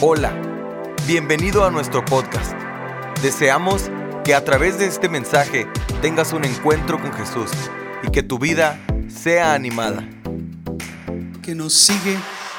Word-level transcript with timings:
Hola, 0.00 0.32
bienvenido 1.08 1.64
a 1.64 1.72
nuestro 1.72 2.04
podcast. 2.04 2.52
Deseamos 3.20 3.90
que 4.24 4.32
a 4.32 4.44
través 4.44 4.78
de 4.78 4.86
este 4.86 5.08
mensaje 5.08 5.66
tengas 6.00 6.32
un 6.32 6.44
encuentro 6.44 7.02
con 7.02 7.12
Jesús 7.12 7.50
y 8.04 8.12
que 8.12 8.22
tu 8.22 8.38
vida 8.38 8.78
sea 9.08 9.54
animada. 9.54 10.08
que 11.42 11.56
nos 11.56 11.74
sigue 11.74 12.16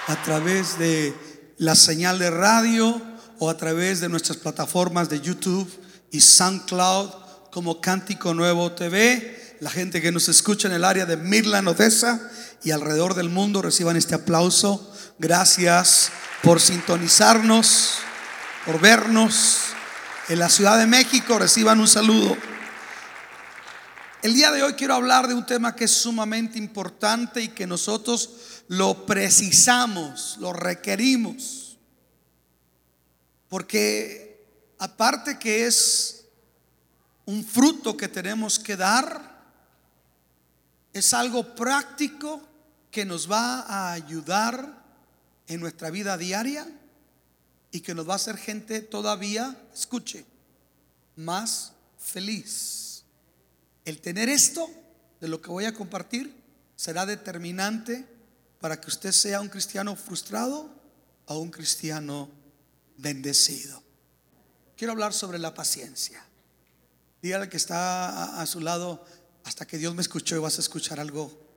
a 0.07 0.21
través 0.21 0.77
de 0.79 1.13
la 1.57 1.75
señal 1.75 2.19
de 2.19 2.29
radio 2.29 3.01
o 3.37 3.49
a 3.49 3.55
través 3.55 4.01
de 4.01 4.09
nuestras 4.09 4.37
plataformas 4.37 5.07
de 5.07 5.21
YouTube 5.21 5.71
y 6.11 6.19
SoundCloud 6.19 7.09
como 7.53 7.79
Cántico 7.79 8.33
Nuevo 8.33 8.73
TV. 8.73 9.55
La 9.61 9.69
gente 9.69 10.01
que 10.01 10.11
nos 10.11 10.27
escucha 10.27 10.67
en 10.67 10.73
el 10.73 10.83
área 10.83 11.05
de 11.05 11.15
Midland, 11.15 11.69
Odessa 11.69 12.19
y 12.65 12.71
alrededor 12.71 13.13
del 13.13 13.29
mundo 13.29 13.61
reciban 13.61 13.95
este 13.95 14.15
aplauso. 14.15 14.93
Gracias 15.19 16.11
por 16.43 16.61
sintonizarnos, 16.61 17.99
por 18.65 18.79
vernos. 18.79 19.57
En 20.29 20.39
la 20.39 20.49
Ciudad 20.49 20.77
de 20.77 20.87
México 20.87 21.39
reciban 21.39 21.79
un 21.79 21.87
saludo. 21.87 22.37
El 24.21 24.33
día 24.33 24.51
de 24.51 24.63
hoy 24.63 24.73
quiero 24.73 24.95
hablar 24.95 25.27
de 25.27 25.33
un 25.33 25.45
tema 25.45 25.75
que 25.75 25.85
es 25.85 25.91
sumamente 25.91 26.57
importante 26.57 27.41
y 27.41 27.47
que 27.49 27.65
nosotros 27.65 28.63
lo 28.67 29.05
precisamos, 29.05 30.37
lo 30.39 30.53
requerimos. 30.53 31.77
Porque 33.47 34.45
aparte 34.77 35.39
que 35.39 35.65
es 35.65 36.25
un 37.25 37.43
fruto 37.43 37.97
que 37.97 38.07
tenemos 38.07 38.59
que 38.59 38.75
dar, 38.75 39.39
es 40.93 41.13
algo 41.13 41.55
práctico 41.55 42.41
que 42.91 43.05
nos 43.05 43.29
va 43.31 43.61
a 43.61 43.93
ayudar 43.93 44.78
en 45.49 45.59
nuestra 45.59 45.89
vida 45.89 46.17
diaria 46.17 46.65
y 47.71 47.81
que 47.81 47.93
nos 47.93 48.07
va 48.07 48.13
a 48.13 48.15
hacer 48.15 48.37
gente 48.37 48.81
todavía, 48.81 49.59
escuche, 49.73 50.25
más 51.15 51.73
feliz. 51.97 53.03
El 53.83 53.99
tener 53.99 54.29
esto 54.29 54.69
de 55.19 55.27
lo 55.27 55.41
que 55.41 55.49
voy 55.49 55.65
a 55.65 55.73
compartir 55.73 56.33
será 56.75 57.05
determinante 57.05 58.05
para 58.59 58.79
que 58.79 58.87
usted 58.87 59.11
sea 59.11 59.41
un 59.41 59.49
cristiano 59.49 59.95
frustrado 59.95 60.69
o 61.25 61.39
un 61.39 61.49
cristiano 61.49 62.29
bendecido. 62.97 63.83
Quiero 64.77 64.93
hablar 64.93 65.13
sobre 65.13 65.39
la 65.39 65.53
paciencia. 65.53 66.23
Dígale 67.21 67.49
que 67.49 67.57
está 67.57 68.09
a, 68.09 68.41
a 68.41 68.45
su 68.45 68.61
lado 68.61 69.03
hasta 69.43 69.65
que 69.65 69.77
Dios 69.79 69.95
me 69.95 70.01
escuchó 70.01 70.35
y 70.35 70.39
vas 70.39 70.57
a 70.57 70.61
escuchar 70.61 70.99
algo 70.99 71.48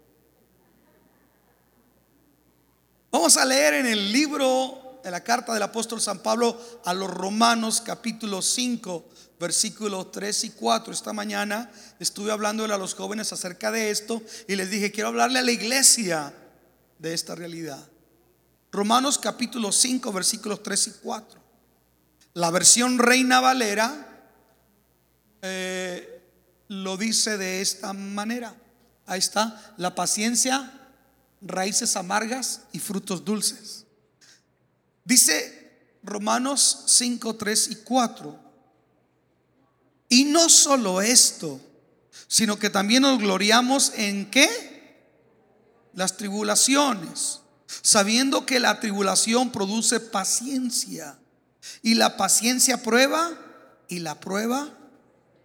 Vamos 3.34 3.44
a 3.44 3.48
leer 3.48 3.72
en 3.72 3.86
el 3.86 4.12
libro 4.12 5.00
de 5.02 5.10
la 5.10 5.24
carta 5.24 5.54
del 5.54 5.62
apóstol 5.62 6.02
San 6.02 6.18
Pablo 6.18 6.54
a 6.84 6.92
los 6.92 7.10
Romanos 7.10 7.80
capítulo 7.80 8.42
5 8.42 9.08
versículos 9.40 10.12
3 10.12 10.44
y 10.44 10.50
4. 10.50 10.92
Esta 10.92 11.14
mañana 11.14 11.72
estuve 11.98 12.30
hablándole 12.30 12.74
a 12.74 12.76
los 12.76 12.92
jóvenes 12.92 13.32
acerca 13.32 13.70
de 13.70 13.90
esto 13.90 14.20
y 14.48 14.54
les 14.54 14.68
dije, 14.68 14.92
quiero 14.92 15.08
hablarle 15.08 15.38
a 15.38 15.42
la 15.44 15.50
iglesia 15.50 16.34
de 16.98 17.14
esta 17.14 17.34
realidad. 17.34 17.82
Romanos 18.70 19.16
capítulo 19.16 19.72
5 19.72 20.12
versículos 20.12 20.62
3 20.62 20.88
y 20.88 20.90
4. 21.02 21.40
La 22.34 22.50
versión 22.50 22.98
Reina 22.98 23.40
Valera 23.40 24.28
eh, 25.40 26.22
lo 26.68 26.98
dice 26.98 27.38
de 27.38 27.62
esta 27.62 27.94
manera. 27.94 28.54
Ahí 29.06 29.20
está, 29.20 29.74
la 29.78 29.94
paciencia 29.94 30.81
raíces 31.42 31.96
amargas 31.96 32.62
y 32.72 32.78
frutos 32.78 33.24
dulces. 33.24 33.84
Dice 35.04 35.98
Romanos 36.02 36.84
5, 36.86 37.36
3 37.36 37.70
y 37.70 37.76
4. 37.76 38.40
Y 40.08 40.24
no 40.24 40.48
solo 40.48 41.00
esto, 41.00 41.60
sino 42.28 42.58
que 42.58 42.70
también 42.70 43.02
nos 43.02 43.18
gloriamos 43.18 43.92
en 43.96 44.30
qué? 44.30 44.48
Las 45.94 46.16
tribulaciones, 46.16 47.40
sabiendo 47.82 48.46
que 48.46 48.60
la 48.60 48.80
tribulación 48.80 49.50
produce 49.50 50.00
paciencia 50.00 51.18
y 51.82 51.94
la 51.94 52.16
paciencia 52.16 52.82
prueba 52.82 53.30
y 53.88 54.00
la 54.00 54.20
prueba 54.20 54.76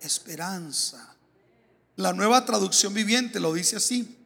esperanza. 0.01 1.15
La 1.95 2.13
nueva 2.13 2.45
traducción 2.45 2.93
viviente 2.93 3.39
lo 3.39 3.53
dice 3.53 3.77
así. 3.77 4.16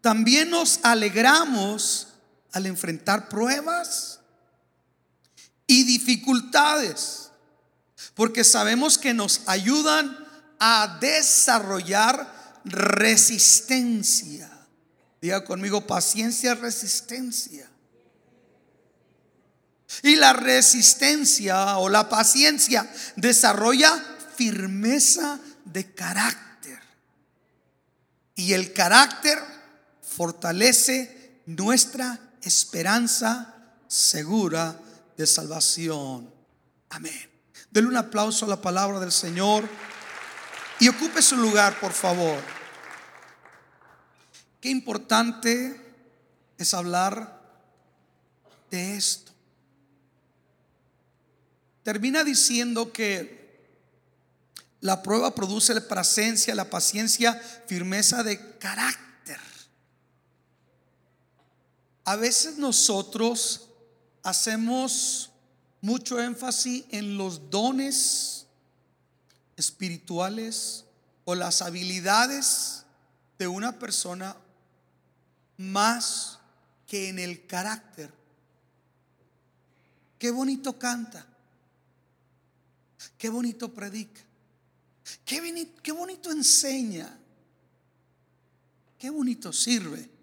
También 0.00 0.50
nos 0.50 0.80
alegramos 0.82 2.08
al 2.52 2.66
enfrentar 2.66 3.28
pruebas 3.28 4.20
y 5.66 5.84
dificultades, 5.84 7.30
porque 8.14 8.44
sabemos 8.44 8.96
que 8.98 9.12
nos 9.14 9.42
ayudan 9.46 10.16
a 10.58 10.98
desarrollar 11.00 12.60
resistencia. 12.64 14.50
Diga 15.20 15.44
conmigo, 15.44 15.86
paciencia, 15.86 16.54
resistencia. 16.54 17.68
Y 20.02 20.16
la 20.16 20.32
resistencia 20.32 21.78
o 21.78 21.88
la 21.88 22.08
paciencia 22.08 22.88
desarrolla 23.16 24.02
firmeza 24.36 25.40
de 25.64 25.92
carácter. 25.92 26.80
Y 28.36 28.52
el 28.52 28.72
carácter 28.72 29.57
fortalece 30.18 31.42
nuestra 31.46 32.18
esperanza 32.42 33.54
segura 33.86 34.76
de 35.16 35.28
salvación. 35.28 36.34
Amén. 36.90 37.30
Denle 37.70 37.90
un 37.90 37.96
aplauso 37.96 38.44
a 38.44 38.48
la 38.48 38.60
palabra 38.60 38.98
del 38.98 39.12
Señor 39.12 39.68
y 40.80 40.88
ocupe 40.88 41.22
su 41.22 41.36
lugar, 41.36 41.78
por 41.78 41.92
favor. 41.92 42.36
Qué 44.60 44.70
importante 44.70 45.80
es 46.58 46.74
hablar 46.74 47.40
de 48.72 48.96
esto. 48.96 49.30
Termina 51.84 52.24
diciendo 52.24 52.92
que 52.92 53.70
la 54.80 55.00
prueba 55.00 55.32
produce 55.36 55.74
la 55.74 55.86
presencia, 55.86 56.56
la 56.56 56.70
paciencia, 56.70 57.40
firmeza 57.68 58.24
de 58.24 58.58
carácter. 58.58 59.07
A 62.08 62.16
veces 62.16 62.56
nosotros 62.56 63.68
hacemos 64.22 65.30
mucho 65.82 66.18
énfasis 66.18 66.86
en 66.88 67.18
los 67.18 67.50
dones 67.50 68.46
espirituales 69.58 70.86
o 71.26 71.34
las 71.34 71.60
habilidades 71.60 72.86
de 73.38 73.46
una 73.46 73.78
persona 73.78 74.34
más 75.58 76.38
que 76.86 77.10
en 77.10 77.18
el 77.18 77.46
carácter. 77.46 78.10
Qué 80.18 80.30
bonito 80.30 80.78
canta. 80.78 81.26
Qué 83.18 83.28
bonito 83.28 83.74
predica. 83.74 84.22
Qué 85.26 85.92
bonito, 85.92 86.30
enseña. 86.30 87.18
Qué 88.96 89.10
bonito 89.10 89.52
sirve. 89.52 90.16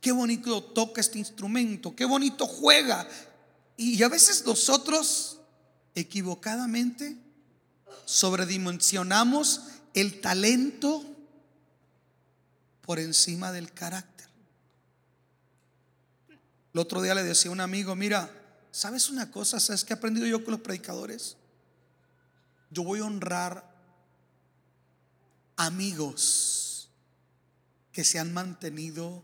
Qué 0.00 0.12
bonito 0.12 0.62
toca 0.62 1.00
este 1.00 1.18
instrumento, 1.18 1.94
qué 1.94 2.04
bonito 2.04 2.46
juega. 2.46 3.08
Y 3.76 4.02
a 4.02 4.08
veces 4.08 4.44
nosotros 4.46 5.40
equivocadamente 5.94 7.16
sobredimensionamos 8.04 9.62
el 9.94 10.20
talento 10.20 11.04
por 12.82 12.98
encima 12.98 13.52
del 13.52 13.72
carácter. 13.72 14.28
El 16.74 16.80
otro 16.80 17.02
día 17.02 17.14
le 17.14 17.22
decía 17.22 17.50
a 17.50 17.54
un 17.54 17.60
amigo, 17.60 17.94
mira, 17.94 18.30
¿sabes 18.70 19.10
una 19.10 19.30
cosa? 19.30 19.60
¿Sabes 19.60 19.84
qué 19.84 19.92
he 19.92 19.96
aprendido 19.96 20.26
yo 20.26 20.44
con 20.44 20.52
los 20.52 20.60
predicadores? 20.60 21.36
Yo 22.70 22.82
voy 22.82 23.00
a 23.00 23.04
honrar 23.04 23.70
amigos 25.56 26.88
que 27.92 28.04
se 28.04 28.18
han 28.18 28.32
mantenido 28.32 29.22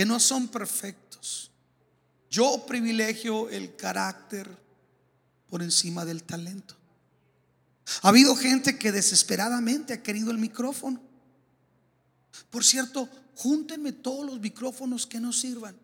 que 0.00 0.06
no 0.06 0.18
son 0.18 0.48
perfectos. 0.48 1.50
Yo 2.30 2.64
privilegio 2.64 3.50
el 3.50 3.76
carácter 3.76 4.48
por 5.46 5.62
encima 5.62 6.06
del 6.06 6.22
talento. 6.22 6.74
Ha 8.00 8.08
habido 8.08 8.34
gente 8.34 8.78
que 8.78 8.92
desesperadamente 8.92 9.92
ha 9.92 10.02
querido 10.02 10.30
el 10.30 10.38
micrófono. 10.38 11.02
Por 12.48 12.64
cierto, 12.64 13.10
júntenme 13.34 13.92
todos 13.92 14.24
los 14.24 14.40
micrófonos 14.40 15.06
que 15.06 15.20
no 15.20 15.34
sirvan. 15.34 15.76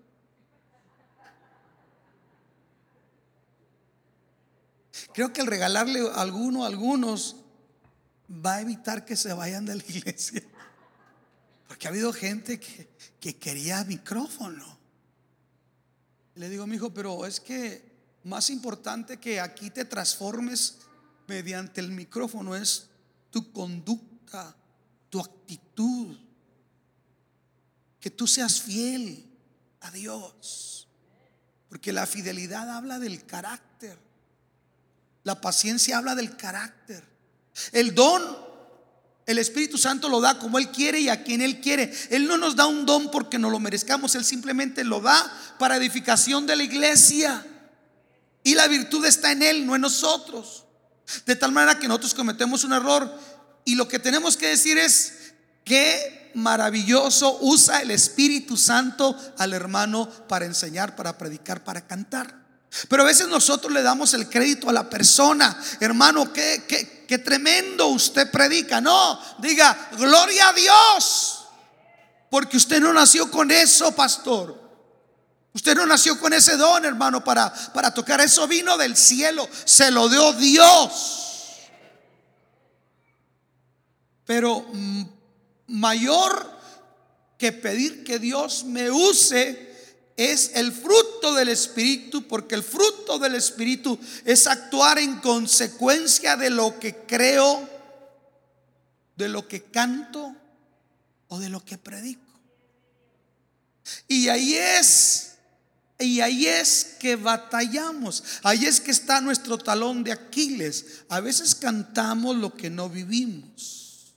Creo 5.12 5.30
que 5.30 5.42
el 5.42 5.46
regalarle 5.46 6.00
alguno 6.14 6.64
a 6.64 6.68
algunos 6.68 7.36
va 8.30 8.54
a 8.54 8.60
evitar 8.62 9.04
que 9.04 9.14
se 9.14 9.34
vayan 9.34 9.66
de 9.66 9.74
la 9.74 9.84
iglesia. 9.86 10.42
Porque 11.66 11.86
ha 11.86 11.90
habido 11.90 12.12
gente 12.12 12.60
que, 12.60 12.88
que 13.20 13.36
quería 13.36 13.84
micrófono. 13.84 14.78
Le 16.34 16.48
digo, 16.48 16.66
mi 16.66 16.76
hijo, 16.76 16.92
pero 16.92 17.26
es 17.26 17.40
que 17.40 17.96
más 18.24 18.50
importante 18.50 19.18
que 19.18 19.40
aquí 19.40 19.70
te 19.70 19.84
transformes 19.84 20.78
mediante 21.26 21.80
el 21.80 21.90
micrófono 21.90 22.54
es 22.54 22.88
tu 23.30 23.52
conducta, 23.52 24.56
tu 25.10 25.20
actitud, 25.20 26.18
que 28.00 28.10
tú 28.10 28.26
seas 28.26 28.60
fiel 28.60 29.26
a 29.80 29.90
Dios. 29.90 30.88
Porque 31.68 31.92
la 31.92 32.06
fidelidad 32.06 32.70
habla 32.70 32.98
del 32.98 33.24
carácter. 33.26 33.98
La 35.24 35.40
paciencia 35.40 35.98
habla 35.98 36.14
del 36.14 36.36
carácter. 36.36 37.04
El 37.72 37.94
don 37.94 38.45
el 39.26 39.38
Espíritu 39.38 39.76
Santo 39.76 40.08
lo 40.08 40.20
da 40.20 40.38
como 40.38 40.58
Él 40.58 40.70
quiere 40.70 41.00
y 41.00 41.08
a 41.08 41.24
quien 41.24 41.42
Él 41.42 41.60
quiere. 41.60 41.92
Él 42.10 42.28
no 42.28 42.38
nos 42.38 42.54
da 42.54 42.66
un 42.66 42.86
don 42.86 43.10
porque 43.10 43.38
no 43.38 43.50
lo 43.50 43.58
merezcamos, 43.58 44.14
Él 44.14 44.24
simplemente 44.24 44.84
lo 44.84 45.00
da 45.00 45.32
para 45.58 45.76
edificación 45.76 46.46
de 46.46 46.54
la 46.54 46.62
iglesia. 46.62 47.44
Y 48.44 48.54
la 48.54 48.68
virtud 48.68 49.04
está 49.04 49.32
en 49.32 49.42
Él, 49.42 49.66
no 49.66 49.74
en 49.74 49.80
nosotros. 49.80 50.64
De 51.26 51.34
tal 51.34 51.50
manera 51.50 51.78
que 51.80 51.88
nosotros 51.88 52.14
cometemos 52.14 52.62
un 52.62 52.72
error 52.72 53.12
y 53.64 53.74
lo 53.74 53.88
que 53.88 53.98
tenemos 53.98 54.36
que 54.36 54.46
decir 54.46 54.78
es 54.78 55.34
qué 55.64 56.30
maravilloso 56.34 57.38
usa 57.40 57.82
el 57.82 57.90
Espíritu 57.90 58.56
Santo 58.56 59.16
al 59.38 59.52
hermano 59.52 60.08
para 60.28 60.46
enseñar, 60.46 60.94
para 60.94 61.18
predicar, 61.18 61.64
para 61.64 61.84
cantar. 61.86 62.45
Pero 62.88 63.02
a 63.02 63.06
veces 63.06 63.28
nosotros 63.28 63.72
le 63.72 63.82
damos 63.82 64.14
el 64.14 64.28
crédito 64.28 64.68
a 64.68 64.72
la 64.72 64.88
persona, 64.88 65.58
hermano, 65.80 66.32
qué, 66.32 66.64
qué, 67.08 67.18
tremendo 67.18 67.88
usted 67.88 68.30
predica. 68.30 68.80
No, 68.80 69.20
diga, 69.38 69.90
gloria 69.98 70.48
a 70.48 70.52
Dios, 70.52 71.46
porque 72.30 72.56
usted 72.56 72.80
no 72.80 72.92
nació 72.92 73.30
con 73.30 73.50
eso, 73.50 73.92
pastor. 73.92 74.64
Usted 75.52 75.74
no 75.74 75.86
nació 75.86 76.20
con 76.20 76.34
ese 76.34 76.56
don, 76.56 76.84
hermano, 76.84 77.24
para, 77.24 77.50
para 77.72 77.94
tocar. 77.94 78.20
Eso 78.20 78.46
vino 78.46 78.76
del 78.76 78.94
cielo, 78.94 79.48
se 79.64 79.90
lo 79.90 80.08
dio 80.08 80.34
Dios. 80.34 81.22
Pero 84.26 84.66
mm, 84.70 85.02
mayor 85.68 86.56
que 87.38 87.52
pedir 87.52 88.04
que 88.04 88.18
Dios 88.18 88.64
me 88.64 88.90
use 88.90 89.65
es 90.16 90.52
el 90.54 90.72
fruto 90.72 91.34
del 91.34 91.48
Espíritu, 91.48 92.26
porque 92.26 92.54
el 92.54 92.62
fruto 92.62 93.18
del 93.18 93.34
Espíritu 93.34 93.98
es 94.24 94.46
actuar 94.46 94.98
en 94.98 95.20
consecuencia 95.20 96.36
de 96.36 96.48
lo 96.48 96.80
que 96.80 96.96
creo, 97.06 97.68
de 99.16 99.28
lo 99.28 99.46
que 99.46 99.62
canto 99.62 100.34
o 101.28 101.38
de 101.38 101.50
lo 101.50 101.62
que 101.62 101.76
predico. 101.76 102.22
Y 104.08 104.28
ahí 104.28 104.54
es, 104.54 105.34
y 105.98 106.20
ahí 106.20 106.46
es 106.46 106.96
que 106.98 107.16
batallamos, 107.16 108.24
ahí 108.42 108.64
es 108.64 108.80
que 108.80 108.92
está 108.92 109.20
nuestro 109.20 109.58
talón 109.58 110.02
de 110.02 110.12
Aquiles. 110.12 111.02
A 111.10 111.20
veces 111.20 111.54
cantamos 111.54 112.36
lo 112.36 112.54
que 112.54 112.70
no 112.70 112.88
vivimos. 112.88 114.14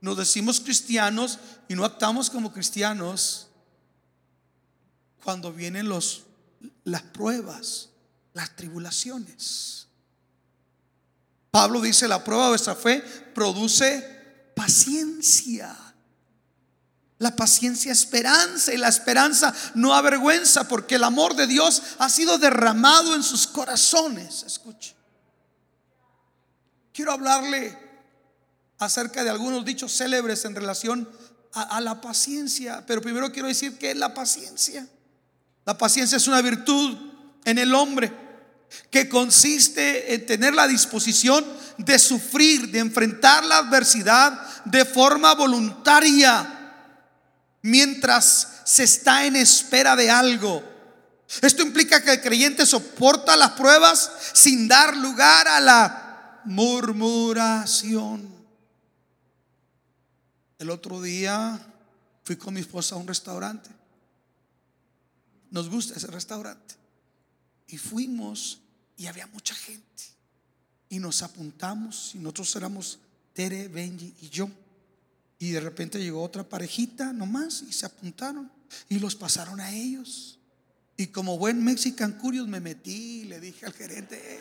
Nos 0.00 0.18
decimos 0.18 0.60
cristianos 0.60 1.38
y 1.68 1.74
no 1.74 1.84
actuamos 1.84 2.28
como 2.30 2.52
cristianos 2.52 3.47
cuando 5.22 5.52
vienen 5.52 5.88
los, 5.88 6.24
las 6.84 7.02
pruebas, 7.02 7.90
las 8.34 8.54
tribulaciones. 8.56 9.88
Pablo 11.50 11.80
dice, 11.80 12.06
la 12.06 12.22
prueba 12.22 12.44
de 12.44 12.50
vuestra 12.50 12.74
fe 12.74 13.00
produce 13.34 14.52
paciencia. 14.54 15.76
La 17.18 17.34
paciencia 17.34 17.90
esperanza 17.90 18.72
y 18.72 18.76
la 18.76 18.88
esperanza 18.88 19.52
no 19.74 19.92
avergüenza 19.92 20.68
porque 20.68 20.94
el 20.96 21.04
amor 21.04 21.34
de 21.34 21.48
Dios 21.48 21.82
ha 21.98 22.08
sido 22.08 22.38
derramado 22.38 23.14
en 23.14 23.24
sus 23.24 23.46
corazones. 23.46 24.44
Escuche. 24.44 24.94
Quiero 26.92 27.12
hablarle 27.12 27.76
acerca 28.78 29.24
de 29.24 29.30
algunos 29.30 29.64
dichos 29.64 29.96
célebres 29.96 30.44
en 30.44 30.54
relación 30.54 31.08
a, 31.54 31.76
a 31.76 31.80
la 31.80 32.00
paciencia, 32.00 32.84
pero 32.86 33.02
primero 33.02 33.32
quiero 33.32 33.48
decir 33.48 33.78
qué 33.78 33.90
es 33.90 33.96
la 33.96 34.14
paciencia. 34.14 34.88
La 35.68 35.76
paciencia 35.76 36.16
es 36.16 36.26
una 36.26 36.40
virtud 36.40 36.96
en 37.44 37.58
el 37.58 37.74
hombre 37.74 38.10
que 38.90 39.06
consiste 39.06 40.14
en 40.14 40.24
tener 40.24 40.54
la 40.54 40.66
disposición 40.66 41.44
de 41.76 41.98
sufrir, 41.98 42.70
de 42.70 42.78
enfrentar 42.78 43.44
la 43.44 43.58
adversidad 43.58 44.64
de 44.64 44.86
forma 44.86 45.34
voluntaria 45.34 46.72
mientras 47.60 48.62
se 48.64 48.84
está 48.84 49.26
en 49.26 49.36
espera 49.36 49.94
de 49.94 50.10
algo. 50.10 50.64
Esto 51.42 51.60
implica 51.60 52.02
que 52.02 52.12
el 52.12 52.22
creyente 52.22 52.64
soporta 52.64 53.36
las 53.36 53.50
pruebas 53.50 54.10
sin 54.32 54.68
dar 54.68 54.96
lugar 54.96 55.48
a 55.48 55.60
la 55.60 56.40
murmuración. 56.46 58.26
El 60.58 60.70
otro 60.70 61.02
día 61.02 61.60
fui 62.24 62.36
con 62.36 62.54
mi 62.54 62.60
esposa 62.60 62.94
a 62.94 62.98
un 62.98 63.06
restaurante 63.06 63.77
nos 65.50 65.68
gusta 65.68 65.94
ese 65.96 66.06
restaurante. 66.08 66.74
Y 67.66 67.78
fuimos 67.78 68.60
y 68.96 69.06
había 69.06 69.26
mucha 69.28 69.54
gente. 69.54 70.04
Y 70.88 70.98
nos 70.98 71.22
apuntamos 71.22 72.14
y 72.14 72.18
nosotros 72.18 72.54
éramos 72.56 72.98
Tere, 73.32 73.68
Benji 73.68 74.14
y 74.20 74.28
yo. 74.30 74.50
Y 75.38 75.50
de 75.50 75.60
repente 75.60 76.00
llegó 76.00 76.22
otra 76.22 76.48
parejita 76.48 77.12
nomás 77.12 77.62
y 77.62 77.72
se 77.72 77.86
apuntaron 77.86 78.50
y 78.88 78.98
los 78.98 79.14
pasaron 79.14 79.60
a 79.60 79.72
ellos. 79.72 80.38
Y 80.96 81.08
como 81.08 81.38
buen 81.38 81.62
Mexican 81.62 82.18
Curious 82.18 82.48
me 82.48 82.60
metí 82.60 83.20
y 83.20 83.24
le 83.24 83.38
dije 83.38 83.66
al 83.66 83.72
gerente. 83.72 84.40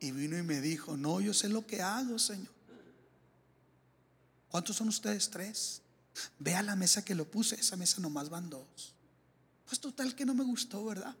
Y 0.00 0.10
vino 0.10 0.36
y 0.36 0.42
me 0.42 0.60
dijo, 0.60 0.96
no, 0.96 1.20
yo 1.20 1.32
sé 1.32 1.48
lo 1.48 1.66
que 1.66 1.80
hago, 1.80 2.18
Señor. 2.18 2.52
¿Cuántos 4.50 4.76
son 4.76 4.88
ustedes? 4.88 5.30
Tres. 5.30 5.80
Ve 6.38 6.54
a 6.54 6.62
la 6.62 6.76
mesa 6.76 7.04
que 7.04 7.14
lo 7.14 7.30
puse, 7.30 7.56
esa 7.56 7.76
mesa 7.76 8.00
nomás 8.00 8.28
van 8.28 8.50
dos. 8.50 8.94
Pues 9.66 9.80
total 9.80 10.14
que 10.14 10.24
no 10.24 10.34
me 10.34 10.44
gustó, 10.44 10.84
¿verdad? 10.84 11.14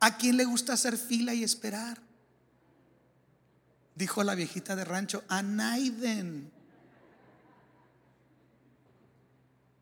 ¿A 0.00 0.16
quién 0.16 0.36
le 0.36 0.44
gusta 0.44 0.72
hacer 0.72 0.96
fila 0.96 1.34
y 1.34 1.44
esperar? 1.44 2.00
Dijo 3.94 4.24
la 4.24 4.34
viejita 4.34 4.74
de 4.74 4.84
rancho, 4.84 5.22
a 5.28 5.42
Naiden. 5.42 6.50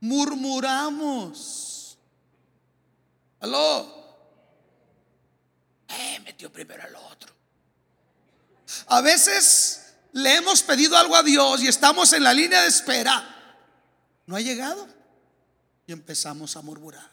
Murmuramos. 0.01 1.99
Aló. 3.41 3.99
Eh, 5.89 6.21
metió 6.25 6.53
primero 6.53 6.83
al 6.83 6.97
otro. 6.97 7.33
A 8.89 9.01
veces 9.01 9.78
le 10.13 10.37
hemos 10.37 10.63
pedido 10.63 10.97
algo 10.97 11.17
a 11.17 11.23
Dios 11.23 11.63
y 11.63 11.69
estamos 11.69 12.13
en 12.13 12.23
la 12.23 12.33
línea 12.33 12.63
de 12.63 12.69
espera. 12.69 13.37
No 14.27 14.37
ha 14.37 14.41
llegado. 14.41 14.89
Y 15.87 15.93
empezamos 15.93 16.57
a 16.57 16.63
murmurar. 16.63 17.11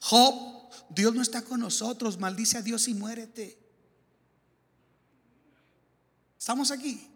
Job, 0.00 0.70
Dios 0.90 1.14
no 1.14 1.22
está 1.22 1.42
con 1.42 1.60
nosotros, 1.60 2.18
maldice 2.18 2.58
a 2.58 2.62
Dios 2.62 2.88
y 2.88 2.94
muérete. 2.94 3.58
Estamos 6.38 6.70
aquí 6.70 7.15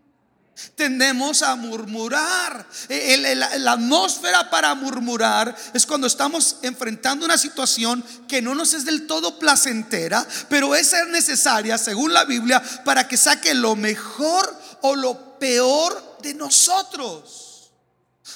tendemos 0.74 1.42
a 1.42 1.56
murmurar. 1.56 2.66
E, 2.88 3.34
la 3.34 3.72
atmósfera 3.72 4.50
para 4.50 4.74
murmurar 4.74 5.54
es 5.74 5.86
cuando 5.86 6.06
estamos 6.06 6.56
enfrentando 6.62 7.24
una 7.24 7.38
situación 7.38 8.04
que 8.28 8.42
no 8.42 8.54
nos 8.54 8.74
es 8.74 8.84
del 8.84 9.06
todo 9.06 9.38
placentera, 9.38 10.26
pero 10.48 10.74
es 10.74 10.92
necesaria, 11.08 11.78
según 11.78 12.12
la 12.12 12.24
Biblia, 12.24 12.62
para 12.84 13.06
que 13.06 13.16
saque 13.16 13.54
lo 13.54 13.76
mejor 13.76 14.54
o 14.82 14.96
lo 14.96 15.38
peor 15.38 16.18
de 16.22 16.34
nosotros. 16.34 17.72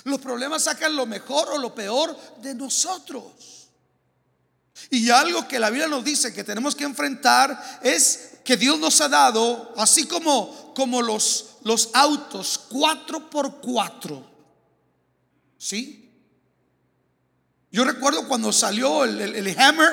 Los 0.04 0.20
problemas 0.20 0.64
sacan 0.64 0.96
lo 0.96 1.06
mejor 1.06 1.48
o 1.50 1.58
lo 1.58 1.74
peor 1.74 2.16
de 2.42 2.54
nosotros. 2.54 3.32
Y 4.90 5.10
algo 5.10 5.46
que 5.48 5.58
la 5.58 5.70
Biblia 5.70 5.88
nos 5.88 6.04
dice 6.04 6.32
que 6.32 6.44
tenemos 6.44 6.74
que 6.74 6.84
enfrentar 6.84 7.80
es 7.82 8.33
que 8.44 8.56
Dios 8.56 8.78
nos 8.78 9.00
ha 9.00 9.08
dado, 9.08 9.72
así 9.76 10.06
como, 10.06 10.72
como 10.74 11.02
los 11.02 11.54
los 11.64 11.90
autos 11.94 12.60
4 12.68 13.28
por 13.30 13.60
4 13.60 14.34
¿Sí? 15.58 16.00
Yo 17.72 17.84
recuerdo 17.84 18.28
cuando 18.28 18.52
salió 18.52 19.04
el, 19.04 19.58
Hammer, 19.58 19.90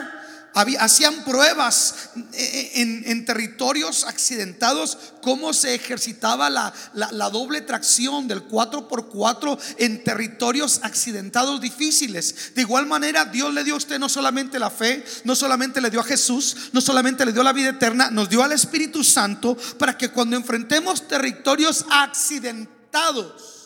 hacían 0.54 1.24
pruebas 1.24 2.10
en, 2.34 3.26
territorios 3.26 4.04
accidentados, 4.04 4.98
cómo 5.22 5.54
se 5.54 5.76
ejercitaba 5.76 6.50
la, 6.50 6.74
la, 6.94 7.30
doble 7.30 7.62
tracción 7.62 8.28
del 8.28 8.48
4x4 8.48 9.60
en 9.78 10.04
territorios 10.04 10.80
accidentados 10.84 11.62
difíciles. 11.62 12.54
De 12.56 12.62
igual 12.62 12.88
manera, 12.88 13.26
Dios 13.26 13.54
le 13.54 13.64
dio 13.64 13.76
a 13.76 13.78
usted 13.78 14.00
no 14.00 14.10
solamente 14.10 14.60
la 14.60 14.70
fe, 14.70 15.06
no 15.24 15.36
solamente 15.36 15.80
le 15.80 15.90
dio 15.90 16.02
a 16.02 16.06
Jesús, 16.06 16.72
no 16.74 16.82
solamente 16.82 17.26
le 17.26 17.34
dio 17.34 17.44
la 17.44 17.54
vida 17.54 17.70
eterna, 17.70 18.10
nos 18.10 18.30
dio 18.30 18.44
al 18.44 18.52
Espíritu 18.52 19.04
Santo 19.04 19.58
para 19.78 19.98
que 19.98 20.10
cuando 20.10 20.36
enfrentemos 20.36 21.08
territorios 21.08 21.86
accidentados, 21.90 23.62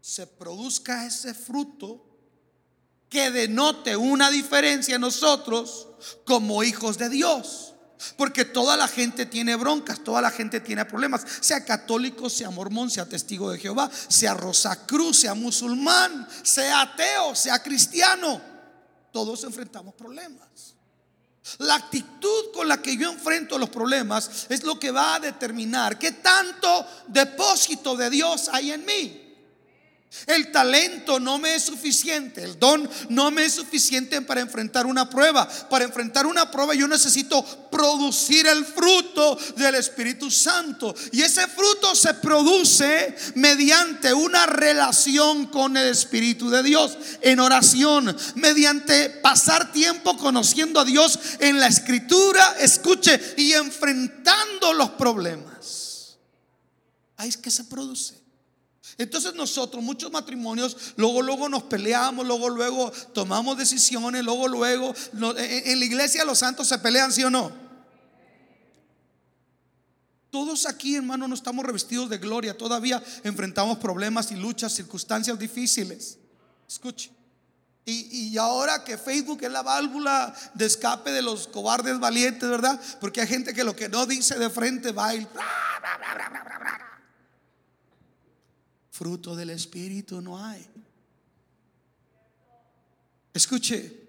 se 0.00 0.26
produzca 0.26 1.06
ese 1.06 1.34
fruto 1.34 2.09
que 3.10 3.30
denote 3.30 3.96
una 3.96 4.30
diferencia 4.30 4.94
en 4.94 5.00
nosotros 5.02 5.88
como 6.24 6.62
hijos 6.62 6.96
de 6.96 7.10
Dios. 7.10 7.74
Porque 8.16 8.46
toda 8.46 8.78
la 8.78 8.88
gente 8.88 9.26
tiene 9.26 9.56
broncas, 9.56 10.02
toda 10.02 10.22
la 10.22 10.30
gente 10.30 10.60
tiene 10.60 10.86
problemas, 10.86 11.22
sea 11.40 11.64
católico, 11.66 12.30
sea 12.30 12.48
mormón, 12.48 12.88
sea 12.88 13.04
testigo 13.06 13.50
de 13.50 13.58
Jehová, 13.58 13.90
sea 14.08 14.32
Rosacruz, 14.32 15.18
sea 15.18 15.34
musulmán, 15.34 16.26
sea 16.42 16.80
ateo, 16.80 17.34
sea 17.34 17.62
cristiano. 17.62 18.40
Todos 19.12 19.44
enfrentamos 19.44 19.94
problemas. 19.94 20.76
La 21.58 21.74
actitud 21.74 22.52
con 22.54 22.68
la 22.68 22.80
que 22.80 22.96
yo 22.96 23.10
enfrento 23.10 23.58
los 23.58 23.68
problemas 23.68 24.46
es 24.48 24.62
lo 24.62 24.78
que 24.78 24.92
va 24.92 25.16
a 25.16 25.20
determinar 25.20 25.98
qué 25.98 26.12
tanto 26.12 26.86
depósito 27.08 27.96
de 27.96 28.08
Dios 28.08 28.48
hay 28.52 28.70
en 28.70 28.84
mí. 28.86 29.29
El 30.26 30.50
talento 30.50 31.20
no 31.20 31.38
me 31.38 31.54
es 31.54 31.62
suficiente, 31.62 32.42
el 32.42 32.58
don 32.58 32.88
no 33.10 33.30
me 33.30 33.44
es 33.44 33.54
suficiente 33.54 34.20
para 34.22 34.40
enfrentar 34.40 34.86
una 34.86 35.08
prueba. 35.08 35.48
Para 35.68 35.84
enfrentar 35.84 36.26
una 36.26 36.50
prueba 36.50 36.74
yo 36.74 36.88
necesito 36.88 37.44
producir 37.70 38.48
el 38.48 38.64
fruto 38.64 39.38
del 39.56 39.76
Espíritu 39.76 40.28
Santo. 40.28 40.94
Y 41.12 41.22
ese 41.22 41.46
fruto 41.46 41.94
se 41.94 42.14
produce 42.14 43.14
mediante 43.36 44.12
una 44.12 44.46
relación 44.46 45.46
con 45.46 45.76
el 45.76 45.88
Espíritu 45.88 46.50
de 46.50 46.64
Dios, 46.64 46.98
en 47.20 47.38
oración, 47.38 48.16
mediante 48.34 49.10
pasar 49.10 49.70
tiempo 49.70 50.16
conociendo 50.16 50.80
a 50.80 50.84
Dios 50.84 51.20
en 51.38 51.60
la 51.60 51.68
escritura, 51.68 52.56
escuche, 52.58 53.20
y 53.36 53.52
enfrentando 53.52 54.72
los 54.72 54.90
problemas. 54.90 56.16
Ahí 57.16 57.28
es 57.28 57.36
que 57.36 57.50
se 57.50 57.64
produce. 57.64 58.19
Entonces 58.98 59.34
nosotros, 59.34 59.82
muchos 59.82 60.10
matrimonios, 60.10 60.94
luego, 60.96 61.22
luego 61.22 61.48
nos 61.48 61.62
peleamos, 61.64 62.26
luego, 62.26 62.48
luego 62.48 62.90
tomamos 63.12 63.56
decisiones, 63.56 64.24
luego, 64.24 64.48
luego, 64.48 64.94
en 65.36 65.78
la 65.78 65.84
iglesia 65.84 66.24
los 66.24 66.38
santos 66.38 66.68
se 66.68 66.78
pelean, 66.78 67.12
¿sí 67.12 67.24
o 67.24 67.30
no? 67.30 67.52
Todos 70.30 70.66
aquí, 70.66 70.94
hermano, 70.94 71.26
no 71.26 71.34
estamos 71.34 71.64
revestidos 71.64 72.08
de 72.08 72.18
gloria, 72.18 72.56
todavía 72.56 73.02
enfrentamos 73.24 73.78
problemas 73.78 74.30
y 74.30 74.36
luchas, 74.36 74.72
circunstancias 74.72 75.36
difíciles. 75.38 76.18
Escuche. 76.68 77.10
Y, 77.84 78.28
y, 78.28 78.38
ahora 78.38 78.84
que 78.84 78.96
Facebook 78.96 79.42
es 79.42 79.50
la 79.50 79.62
válvula 79.62 80.32
de 80.54 80.66
escape 80.66 81.10
de 81.10 81.22
los 81.22 81.48
cobardes 81.48 81.98
valientes, 81.98 82.48
¿verdad? 82.48 82.80
Porque 83.00 83.22
hay 83.22 83.26
gente 83.26 83.52
que 83.52 83.64
lo 83.64 83.74
que 83.74 83.88
no 83.88 84.06
dice 84.06 84.38
de 84.38 84.50
frente 84.50 84.92
va 84.92 85.14
y 85.14 85.26
fruto 89.00 89.34
del 89.34 89.48
Espíritu 89.48 90.20
no 90.20 90.44
hay. 90.44 90.62
Escuche, 93.32 94.06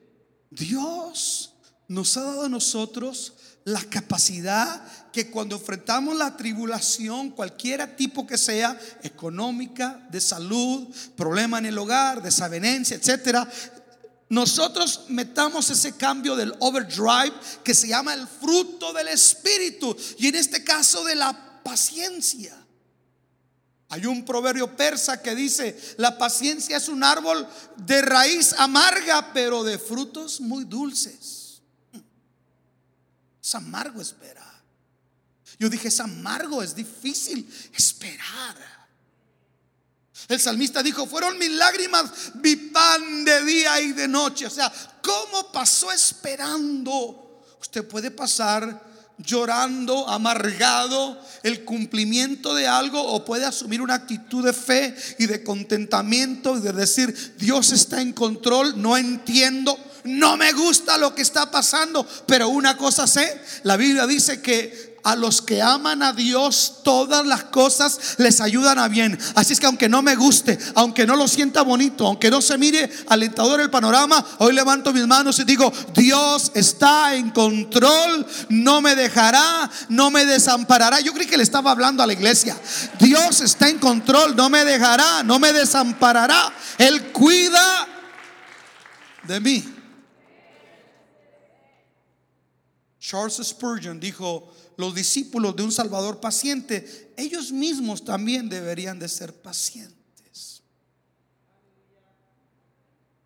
Dios 0.49 1.53
nos 1.87 2.17
ha 2.17 2.23
dado 2.23 2.43
a 2.43 2.49
nosotros 2.49 3.31
la 3.63 3.81
capacidad 3.85 4.85
que 5.13 5.31
cuando 5.31 5.55
enfrentamos 5.55 6.17
la 6.17 6.35
tribulación, 6.35 7.29
cualquier 7.29 7.95
tipo 7.95 8.27
que 8.27 8.37
sea, 8.37 8.77
económica, 9.01 10.05
de 10.11 10.19
salud, 10.19 10.93
problema 11.15 11.59
en 11.59 11.67
el 11.67 11.77
hogar, 11.77 12.21
desavenencia, 12.21 12.97
etcétera, 12.97 13.49
nosotros 14.27 15.05
metamos 15.07 15.69
ese 15.69 15.95
cambio 15.95 16.35
del 16.35 16.53
overdrive 16.59 17.33
que 17.63 17.73
se 17.73 17.87
llama 17.87 18.13
el 18.13 18.27
fruto 18.27 18.91
del 18.91 19.07
espíritu 19.07 19.95
y 20.17 20.27
en 20.27 20.35
este 20.35 20.65
caso 20.65 21.05
de 21.05 21.15
la 21.15 21.61
paciencia. 21.63 22.60
Hay 23.91 24.05
un 24.05 24.23
proverbio 24.23 24.73
persa 24.77 25.21
que 25.21 25.35
dice, 25.35 25.77
la 25.97 26.17
paciencia 26.17 26.77
es 26.77 26.87
un 26.87 27.03
árbol 27.03 27.45
de 27.75 28.01
raíz 28.01 28.53
amarga, 28.57 29.33
pero 29.33 29.65
de 29.65 29.77
frutos 29.77 30.39
muy 30.39 30.63
dulces. 30.63 31.61
Es 33.43 33.53
amargo 33.53 34.01
esperar. 34.01 34.63
Yo 35.59 35.69
dije, 35.69 35.89
es 35.89 35.99
amargo, 35.99 36.63
es 36.63 36.73
difícil 36.73 37.45
esperar. 37.75 38.55
El 40.29 40.39
salmista 40.39 40.81
dijo, 40.81 41.05
fueron 41.05 41.37
mis 41.37 41.51
lágrimas, 41.51 42.33
mi 42.35 42.55
pan 42.55 43.25
de 43.25 43.43
día 43.43 43.81
y 43.81 43.91
de 43.91 44.07
noche. 44.07 44.45
O 44.45 44.49
sea, 44.49 44.71
¿cómo 45.03 45.51
pasó 45.51 45.91
esperando? 45.91 47.43
Usted 47.59 47.85
puede 47.85 48.09
pasar 48.09 48.90
llorando, 49.23 50.07
amargado 50.07 51.19
el 51.43 51.63
cumplimiento 51.63 52.53
de 52.53 52.67
algo 52.67 53.01
o 53.01 53.25
puede 53.25 53.45
asumir 53.45 53.81
una 53.81 53.95
actitud 53.95 54.45
de 54.45 54.53
fe 54.53 54.95
y 55.17 55.25
de 55.25 55.43
contentamiento 55.43 56.57
y 56.57 56.61
de 56.61 56.73
decir, 56.73 57.35
Dios 57.37 57.71
está 57.71 58.01
en 58.01 58.13
control, 58.13 58.81
no 58.81 58.97
entiendo, 58.97 59.77
no 60.03 60.37
me 60.37 60.51
gusta 60.53 60.97
lo 60.97 61.13
que 61.13 61.21
está 61.21 61.51
pasando, 61.51 62.07
pero 62.25 62.49
una 62.49 62.77
cosa 62.77 63.07
sé, 63.07 63.41
la 63.63 63.77
Biblia 63.77 64.07
dice 64.07 64.41
que 64.41 64.90
a 65.03 65.15
los 65.15 65.41
que 65.41 65.61
aman 65.61 66.03
a 66.03 66.13
Dios, 66.13 66.79
todas 66.83 67.25
las 67.25 67.45
cosas 67.45 68.15
les 68.17 68.41
ayudan 68.41 68.79
a 68.79 68.87
bien. 68.87 69.17
Así 69.35 69.53
es 69.53 69.59
que 69.59 69.65
aunque 69.65 69.89
no 69.89 70.01
me 70.01 70.15
guste, 70.15 70.57
aunque 70.75 71.05
no 71.05 71.15
lo 71.15 71.27
sienta 71.27 71.61
bonito, 71.61 72.05
aunque 72.05 72.29
no 72.29 72.41
se 72.41 72.57
mire 72.57 72.89
alentador 73.07 73.61
el 73.61 73.69
panorama, 73.69 74.23
hoy 74.39 74.53
levanto 74.53 74.93
mis 74.93 75.07
manos 75.07 75.39
y 75.39 75.43
digo, 75.43 75.71
Dios 75.93 76.51
está 76.53 77.15
en 77.15 77.31
control, 77.31 78.25
no 78.49 78.81
me 78.81 78.95
dejará, 78.95 79.69
no 79.89 80.11
me 80.11 80.25
desamparará. 80.25 80.99
Yo 80.99 81.13
creí 81.13 81.27
que 81.27 81.37
le 81.37 81.43
estaba 81.43 81.71
hablando 81.71 82.03
a 82.03 82.07
la 82.07 82.13
iglesia. 82.13 82.57
Dios 82.99 83.41
está 83.41 83.69
en 83.69 83.79
control, 83.79 84.35
no 84.35 84.49
me 84.49 84.63
dejará, 84.65 85.23
no 85.23 85.39
me 85.39 85.53
desamparará. 85.53 86.53
Él 86.77 87.11
cuida 87.11 87.87
de 89.23 89.39
mí. 89.39 89.75
Charles 92.99 93.41
Spurgeon 93.43 93.99
dijo, 93.99 94.50
los 94.77 94.95
discípulos 94.95 95.55
de 95.55 95.63
un 95.63 95.71
Salvador 95.71 96.19
paciente, 96.19 97.13
ellos 97.17 97.51
mismos 97.51 98.03
también 98.03 98.49
deberían 98.49 98.99
de 98.99 99.07
ser 99.07 99.33
pacientes. 99.33 100.61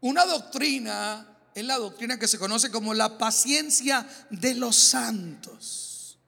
Una 0.02 0.26
doctrina 0.26 1.36
es 1.56 1.66
la 1.66 1.78
doctrina 1.78 2.20
que 2.20 2.28
se 2.28 2.38
conoce 2.38 2.70
como 2.70 2.94
la 2.94 3.18
paciencia 3.18 4.08
de 4.30 4.54
los 4.56 4.76
santos. 4.76 6.20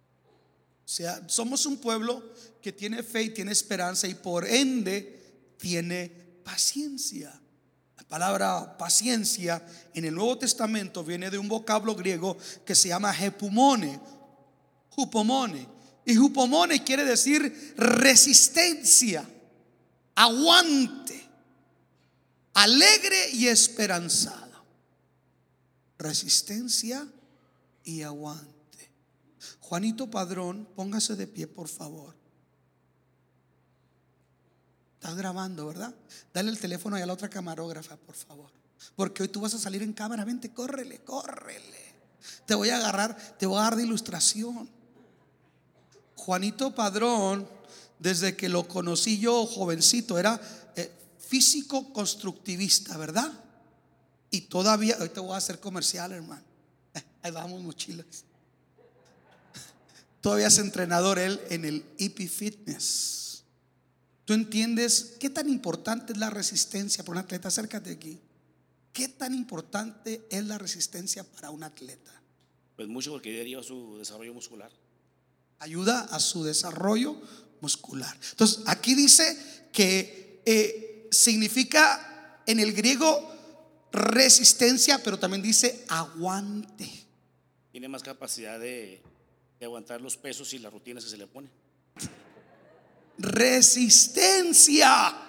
O 0.86 0.90
sea, 0.90 1.22
somos 1.28 1.66
un 1.66 1.78
pueblo 1.78 2.34
que 2.62 2.72
tiene 2.72 3.04
fe 3.04 3.24
y 3.24 3.30
tiene 3.32 3.52
esperanza 3.52 4.08
y 4.08 4.16
por 4.16 4.48
ende 4.48 5.54
tiene 5.58 6.10
paciencia. 6.44 7.40
La 7.98 8.04
palabra 8.04 8.78
paciencia 8.78 9.64
en 9.94 10.06
el 10.06 10.16
Nuevo 10.16 10.38
Testamento 10.38 11.04
viene 11.04 11.30
de 11.30 11.38
un 11.38 11.50
vocablo 11.50 11.94
griego 11.94 12.38
que 12.66 12.74
se 12.74 12.88
llama 12.88 13.14
hepumone 13.14 14.00
Jupomone. 14.98 15.68
Y 16.06 16.16
jupomone 16.16 16.84
quiere 16.84 17.06
decir 17.06 17.76
resistencia, 17.78 19.28
aguante, 20.16 21.24
alegre 22.54 23.30
y 23.34 23.48
esperanzado. 23.48 24.66
Resistencia 26.00 27.08
y 27.84 28.02
aguante. 28.02 28.90
Juanito 29.60 30.10
Padrón, 30.10 30.68
póngase 30.76 31.16
de 31.16 31.28
pie, 31.28 31.46
por 31.46 31.68
favor. 31.68 32.16
Estás 34.96 35.16
grabando, 35.16 35.68
¿verdad? 35.68 35.94
Dale 36.34 36.50
el 36.50 36.58
teléfono 36.58 36.96
a 36.96 37.06
la 37.06 37.14
otra 37.14 37.30
camarógrafa, 37.30 37.98
por 37.98 38.16
favor. 38.16 38.50
Porque 38.96 39.22
hoy 39.22 39.30
tú 39.30 39.42
vas 39.42 39.54
a 39.54 39.60
salir 39.60 39.84
en 39.84 39.94
cámara. 39.94 40.26
Vente, 40.26 40.52
córrele, 40.52 41.00
córrele. 41.04 41.86
Te 42.48 42.56
voy 42.56 42.70
a 42.70 42.78
agarrar, 42.78 43.16
te 43.38 43.46
voy 43.46 43.60
a 43.60 43.64
dar 43.64 43.76
de 43.76 43.84
ilustración. 43.84 44.77
Juanito 46.18 46.74
Padrón, 46.74 47.48
desde 48.00 48.36
que 48.36 48.50
lo 48.50 48.68
conocí 48.68 49.20
yo 49.20 49.46
jovencito, 49.46 50.20
era 50.20 50.42
eh, 50.76 50.92
físico 51.20 51.94
constructivista, 51.94 52.98
¿verdad? 52.98 53.32
Y 54.30 54.42
todavía, 54.42 54.98
te 54.98 55.20
voy 55.20 55.34
a 55.34 55.38
hacer 55.38 55.60
comercial, 55.60 56.12
hermano. 56.12 56.44
Ahí 57.22 57.32
vamos 57.32 57.62
mochilas. 57.62 58.06
Todavía 60.22 60.48
es 60.48 60.58
entrenador 60.58 61.18
él 61.20 61.40
en 61.50 61.64
el 61.64 61.86
EP 61.98 62.28
Fitness. 62.28 63.44
¿Tú 64.26 64.34
entiendes 64.34 65.16
qué 65.20 65.30
tan 65.30 65.48
importante 65.48 66.12
es 66.12 66.20
la 66.20 66.30
resistencia 66.30 67.06
para 67.06 67.20
un 67.20 67.26
atleta? 67.26 67.48
Acércate 67.48 67.92
aquí. 67.92 68.20
¿Qué 68.92 69.08
tan 69.08 69.34
importante 69.34 70.28
es 70.30 70.44
la 70.46 70.58
resistencia 70.58 71.24
para 71.24 71.52
un 71.52 71.64
atleta? 71.64 72.12
Pues 72.76 72.90
mucho 72.90 73.12
porque 73.12 73.32
deriva 73.32 73.64
su 73.64 73.98
desarrollo 73.98 74.34
muscular 74.34 74.72
ayuda 75.60 76.02
a 76.12 76.20
su 76.20 76.44
desarrollo 76.44 77.20
muscular. 77.62 78.16
Entonces, 78.32 78.60
aquí 78.66 78.96
dice 78.96 79.70
que 79.74 80.42
eh, 80.46 81.08
significa 81.12 82.42
en 82.46 82.60
el 82.60 82.74
griego 82.74 83.36
resistencia, 83.92 85.02
pero 85.04 85.20
también 85.20 85.42
dice 85.42 85.86
aguante. 85.90 87.06
Tiene 87.72 87.88
más 87.88 88.04
capacidad 88.04 88.60
de, 88.60 89.02
de 89.60 89.66
aguantar 89.66 90.02
los 90.02 90.18
pesos 90.18 90.54
y 90.54 90.60
las 90.60 90.72
rutinas 90.72 91.04
que 91.04 91.10
se 91.10 91.18
le 91.18 91.28
pone. 91.28 91.50
Resistencia. 93.18 95.24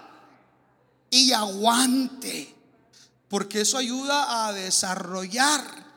y 1.10 1.32
aguante, 1.32 2.54
porque 3.28 3.62
eso 3.62 3.78
ayuda 3.78 4.46
a 4.46 4.52
desarrollar. 4.52 5.88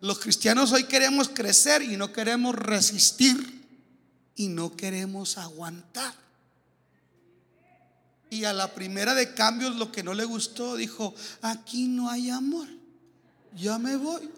Los 0.00 0.18
cristianos 0.18 0.72
hoy 0.72 0.84
queremos 0.84 1.28
crecer 1.28 1.82
y 1.82 1.96
no 1.96 2.12
queremos 2.12 2.56
resistir 2.56 3.59
y 4.40 4.48
no 4.48 4.74
queremos 4.74 5.36
aguantar. 5.36 6.14
Y 8.30 8.44
a 8.44 8.54
la 8.54 8.72
primera 8.72 9.12
de 9.12 9.34
cambios 9.34 9.76
lo 9.76 9.92
que 9.92 10.02
no 10.02 10.14
le 10.14 10.24
gustó 10.24 10.76
dijo, 10.76 11.14
aquí 11.42 11.88
no 11.88 12.08
hay 12.08 12.30
amor, 12.30 12.66
ya 13.54 13.78
me 13.78 13.96
voy. 13.96 14.30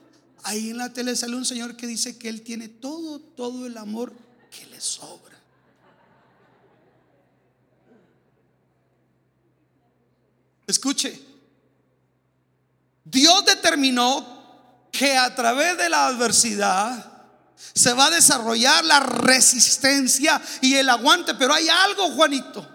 Ahí 0.43 0.71
en 0.71 0.79
la 0.79 0.93
tele 0.93 1.15
sale 1.15 1.37
un 1.37 1.45
señor 1.45 1.77
que 1.77 1.87
dice 1.87 2.19
que 2.19 2.29
él 2.29 2.43
tiene 2.43 2.67
todo, 2.67 3.21
todo 3.21 3.65
el 3.65 3.77
amor 3.77 4.13
que 4.51 4.67
le 4.67 4.81
sobra. 4.81 5.39
Escuche, 10.67 11.17
Dios 13.05 13.45
determinó 13.45 14.89
que 14.91 15.17
a 15.17 15.33
través 15.33 15.79
de 15.79 15.89
la 15.89 16.09
adversidad 16.09 17.12
se 17.75 17.93
va 17.93 18.07
a 18.07 18.11
desarrollar 18.11 18.85
la 18.85 19.01
resistencia 19.01 20.41
y 20.61 20.75
el 20.75 20.89
aguante, 20.89 21.35
pero 21.35 21.55
hay 21.55 21.69
algo, 21.69 22.11
Juanito, 22.11 22.69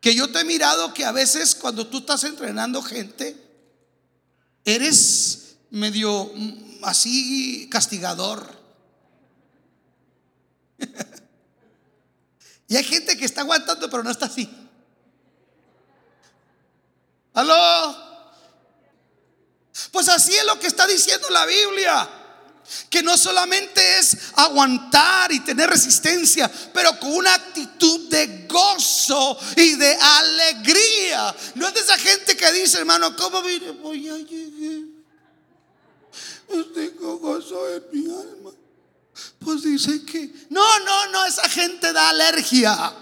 que 0.00 0.14
yo 0.14 0.30
te 0.30 0.40
he 0.40 0.44
mirado 0.44 0.92
que 0.94 1.04
a 1.04 1.12
veces 1.12 1.54
cuando 1.54 1.86
tú 1.86 1.98
estás 1.98 2.24
entrenando 2.24 2.82
gente, 2.82 3.36
eres 4.64 5.56
medio 5.70 6.30
mm, 6.34 6.84
así 6.84 7.68
castigador. 7.70 8.46
y 12.68 12.76
hay 12.76 12.84
gente 12.84 13.16
que 13.16 13.24
está 13.24 13.40
aguantando, 13.40 13.88
pero 13.90 14.02
no 14.02 14.10
está 14.10 14.26
así. 14.26 14.48
¿Aló? 17.32 18.08
Pues 19.92 20.08
así 20.08 20.34
es 20.34 20.44
lo 20.44 20.58
que 20.58 20.66
está 20.66 20.86
diciendo 20.86 21.30
la 21.30 21.46
Biblia. 21.46 22.17
Que 22.90 23.02
no 23.02 23.16
solamente 23.16 23.98
es 23.98 24.16
aguantar 24.34 25.32
y 25.32 25.40
tener 25.40 25.70
resistencia, 25.70 26.50
pero 26.72 26.98
con 26.98 27.12
una 27.12 27.34
actitud 27.34 28.08
de 28.08 28.46
gozo 28.48 29.38
y 29.56 29.74
de 29.74 29.94
alegría. 29.94 31.34
No 31.54 31.68
es 31.68 31.74
de 31.74 31.80
esa 31.80 31.98
gente 31.98 32.36
que 32.36 32.52
dice, 32.52 32.78
hermano, 32.78 33.16
¿cómo 33.16 33.42
vine? 33.42 33.72
Pues 33.74 34.02
ya 34.02 34.16
llegué. 34.16 34.84
Pues 36.46 36.72
tengo 36.72 37.18
gozo 37.18 37.74
en 37.74 37.84
mi 37.92 38.10
alma. 38.10 38.50
Pues 39.38 39.62
dice 39.62 40.04
que, 40.04 40.32
no, 40.50 40.78
no, 40.80 41.06
no, 41.08 41.24
esa 41.26 41.48
gente 41.48 41.92
da 41.92 42.10
alergia. 42.10 42.94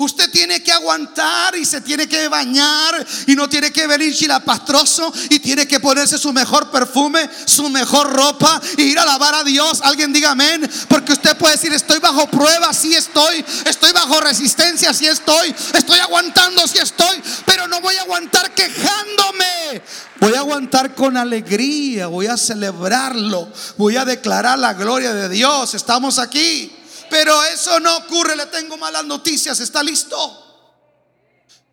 Usted 0.00 0.30
tiene 0.30 0.62
que 0.62 0.72
aguantar 0.72 1.54
y 1.56 1.66
se 1.66 1.82
tiene 1.82 2.08
que 2.08 2.26
bañar 2.26 3.06
y 3.26 3.36
no 3.36 3.50
tiene 3.50 3.70
que 3.70 3.86
venir 3.86 4.14
chilapastroso 4.16 5.12
y 5.28 5.40
tiene 5.40 5.68
que 5.68 5.78
ponerse 5.78 6.16
su 6.16 6.32
mejor 6.32 6.70
perfume, 6.70 7.28
su 7.44 7.68
mejor 7.68 8.10
ropa 8.10 8.62
e 8.78 8.82
ir 8.82 8.98
a 8.98 9.02
alabar 9.02 9.34
a 9.34 9.44
Dios. 9.44 9.82
Alguien 9.82 10.10
diga 10.10 10.30
amén, 10.30 10.66
porque 10.88 11.12
usted 11.12 11.36
puede 11.36 11.56
decir, 11.56 11.74
estoy 11.74 11.98
bajo 11.98 12.26
prueba, 12.30 12.72
sí 12.72 12.94
estoy, 12.94 13.44
estoy 13.66 13.92
bajo 13.92 14.22
resistencia, 14.22 14.94
sí 14.94 15.06
estoy, 15.06 15.54
estoy 15.74 15.98
aguantando, 15.98 16.66
sí 16.66 16.78
estoy, 16.78 17.22
pero 17.44 17.68
no 17.68 17.82
voy 17.82 17.96
a 17.96 18.00
aguantar 18.00 18.54
quejándome. 18.54 19.82
Voy 20.18 20.32
a 20.32 20.38
aguantar 20.38 20.94
con 20.94 21.18
alegría, 21.18 22.06
voy 22.06 22.26
a 22.26 22.38
celebrarlo, 22.38 23.52
voy 23.76 23.98
a 23.98 24.06
declarar 24.06 24.58
la 24.58 24.72
gloria 24.72 25.12
de 25.12 25.28
Dios. 25.28 25.74
Estamos 25.74 26.18
aquí. 26.18 26.79
Pero 27.10 27.42
eso 27.44 27.80
no 27.80 27.96
ocurre, 27.98 28.36
le 28.36 28.46
tengo 28.46 28.76
malas 28.76 29.04
noticias, 29.04 29.58
¿está 29.58 29.82
listo? 29.82 30.46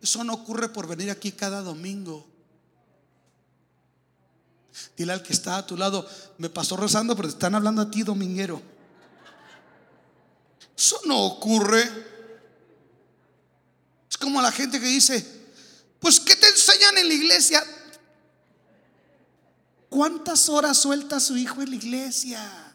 Eso 0.02 0.24
no 0.24 0.34
ocurre 0.34 0.68
por 0.68 0.86
venir 0.86 1.10
aquí 1.10 1.32
cada 1.32 1.62
domingo. 1.62 2.26
Dile 4.96 5.12
al 5.12 5.22
que 5.22 5.32
está 5.32 5.56
a 5.58 5.66
tu 5.66 5.76
lado, 5.76 6.08
me 6.38 6.50
pasó 6.50 6.76
rezando, 6.76 7.14
pero 7.16 7.28
te 7.28 7.34
están 7.34 7.54
hablando 7.54 7.82
a 7.82 7.90
ti, 7.90 8.02
dominguero. 8.02 8.60
Eso 10.76 11.00
no 11.06 11.24
ocurre. 11.24 11.82
Es 14.10 14.16
como 14.16 14.42
la 14.42 14.52
gente 14.52 14.80
que 14.80 14.86
dice, 14.86 15.24
pues 16.00 16.20
¿qué 16.20 16.36
te 16.36 16.48
enseñan 16.48 16.98
en 16.98 17.08
la 17.08 17.14
iglesia? 17.14 17.64
¿Cuántas 19.88 20.48
horas 20.48 20.78
suelta 20.78 21.18
su 21.20 21.36
hijo 21.36 21.62
en 21.62 21.70
la 21.70 21.76
iglesia? 21.76 22.67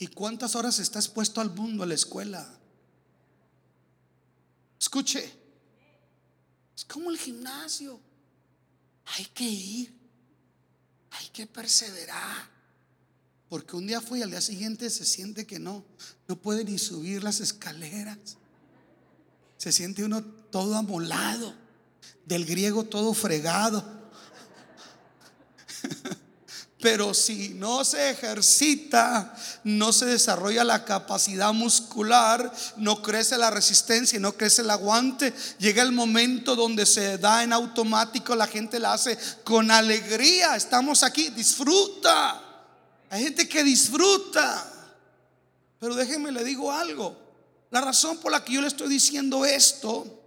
¿Y 0.00 0.06
cuántas 0.08 0.56
horas 0.56 0.78
está 0.78 0.98
expuesto 0.98 1.42
al 1.42 1.50
mundo, 1.50 1.82
a 1.82 1.86
la 1.86 1.92
escuela? 1.92 2.58
Escuche, 4.80 5.30
es 6.74 6.84
como 6.86 7.10
el 7.10 7.18
gimnasio. 7.18 8.00
Hay 9.18 9.26
que 9.26 9.44
ir, 9.44 9.94
hay 11.10 11.28
que 11.28 11.46
perseverar. 11.46 12.48
Porque 13.50 13.76
un 13.76 13.86
día 13.86 14.00
fue 14.00 14.20
y 14.20 14.22
al 14.22 14.30
día 14.30 14.40
siguiente 14.40 14.88
se 14.88 15.04
siente 15.04 15.46
que 15.46 15.58
no, 15.58 15.84
no 16.26 16.40
puede 16.40 16.64
ni 16.64 16.78
subir 16.78 17.22
las 17.22 17.40
escaleras. 17.40 18.16
Se 19.58 19.70
siente 19.70 20.02
uno 20.02 20.24
todo 20.24 20.76
amolado, 20.76 21.54
del 22.24 22.46
griego 22.46 22.84
todo 22.84 23.12
fregado. 23.12 23.84
Pero 26.80 27.12
si 27.12 27.50
no 27.50 27.84
se 27.84 28.10
ejercita, 28.10 29.34
no 29.64 29.92
se 29.92 30.06
desarrolla 30.06 30.64
la 30.64 30.84
capacidad 30.84 31.52
muscular, 31.52 32.50
no 32.76 33.02
crece 33.02 33.36
la 33.36 33.50
resistencia, 33.50 34.18
no 34.18 34.32
crece 34.32 34.62
el 34.62 34.70
aguante. 34.70 35.34
Llega 35.58 35.82
el 35.82 35.92
momento 35.92 36.56
donde 36.56 36.86
se 36.86 37.18
da 37.18 37.42
en 37.42 37.52
automático, 37.52 38.34
la 38.34 38.46
gente 38.46 38.78
la 38.78 38.94
hace 38.94 39.18
con 39.44 39.70
alegría. 39.70 40.56
Estamos 40.56 41.02
aquí, 41.02 41.28
disfruta. 41.30 42.42
Hay 43.10 43.24
gente 43.24 43.48
que 43.48 43.62
disfruta. 43.62 44.66
Pero 45.78 45.94
déjenme 45.94 46.32
le 46.32 46.44
digo 46.44 46.72
algo. 46.72 47.16
La 47.70 47.80
razón 47.80 48.18
por 48.18 48.32
la 48.32 48.44
que 48.44 48.54
yo 48.54 48.62
le 48.62 48.68
estoy 48.68 48.88
diciendo 48.88 49.44
esto 49.44 50.19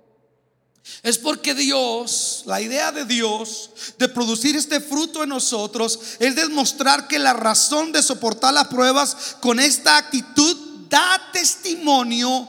es 1.02 1.18
porque 1.18 1.54
Dios, 1.54 2.44
la 2.46 2.62
idea 2.62 2.92
de 2.92 3.06
Dios 3.06 3.72
de 3.98 4.10
producir 4.10 4.56
este 4.56 4.82
fruto 4.82 5.24
en 5.24 5.30
nosotros 5.30 6.00
es 6.20 6.36
demostrar 6.36 7.08
que 7.08 7.20
la 7.20 7.34
razón 7.34 7.92
de 7.92 8.04
soportar 8.04 8.54
las 8.54 8.68
pruebas 8.68 9.38
con 9.40 9.60
esta 9.60 9.98
actitud 9.98 10.58
da 10.90 11.30
testimonio 11.32 12.48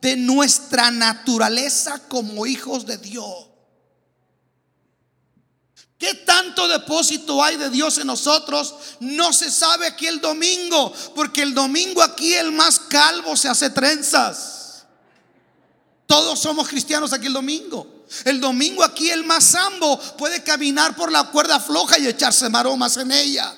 de 0.00 0.16
nuestra 0.16 0.90
naturaleza 0.90 2.00
como 2.08 2.46
hijos 2.46 2.86
de 2.86 2.98
Dios. 2.98 3.46
¿Qué 5.98 6.14
tanto 6.14 6.66
depósito 6.66 7.42
hay 7.42 7.56
de 7.56 7.70
Dios 7.70 7.98
en 7.98 8.08
nosotros? 8.08 8.74
No 8.98 9.32
se 9.32 9.52
sabe 9.52 9.86
aquí 9.86 10.08
el 10.08 10.20
domingo, 10.20 10.92
porque 11.14 11.42
el 11.42 11.54
domingo 11.54 12.02
aquí 12.02 12.34
el 12.34 12.50
más 12.50 12.80
calvo 12.80 13.36
se 13.36 13.48
hace 13.48 13.70
trenzas. 13.70 14.61
Todos 16.12 16.40
somos 16.40 16.68
cristianos 16.68 17.14
aquí 17.14 17.28
el 17.28 17.32
domingo. 17.32 17.86
El 18.26 18.38
domingo 18.38 18.84
aquí 18.84 19.08
el 19.08 19.24
más 19.24 19.44
sambo 19.44 19.98
puede 20.18 20.42
caminar 20.42 20.94
por 20.94 21.10
la 21.10 21.24
cuerda 21.30 21.58
floja 21.58 21.98
y 21.98 22.06
echarse 22.06 22.50
maromas 22.50 22.98
en 22.98 23.10
ella. 23.12 23.50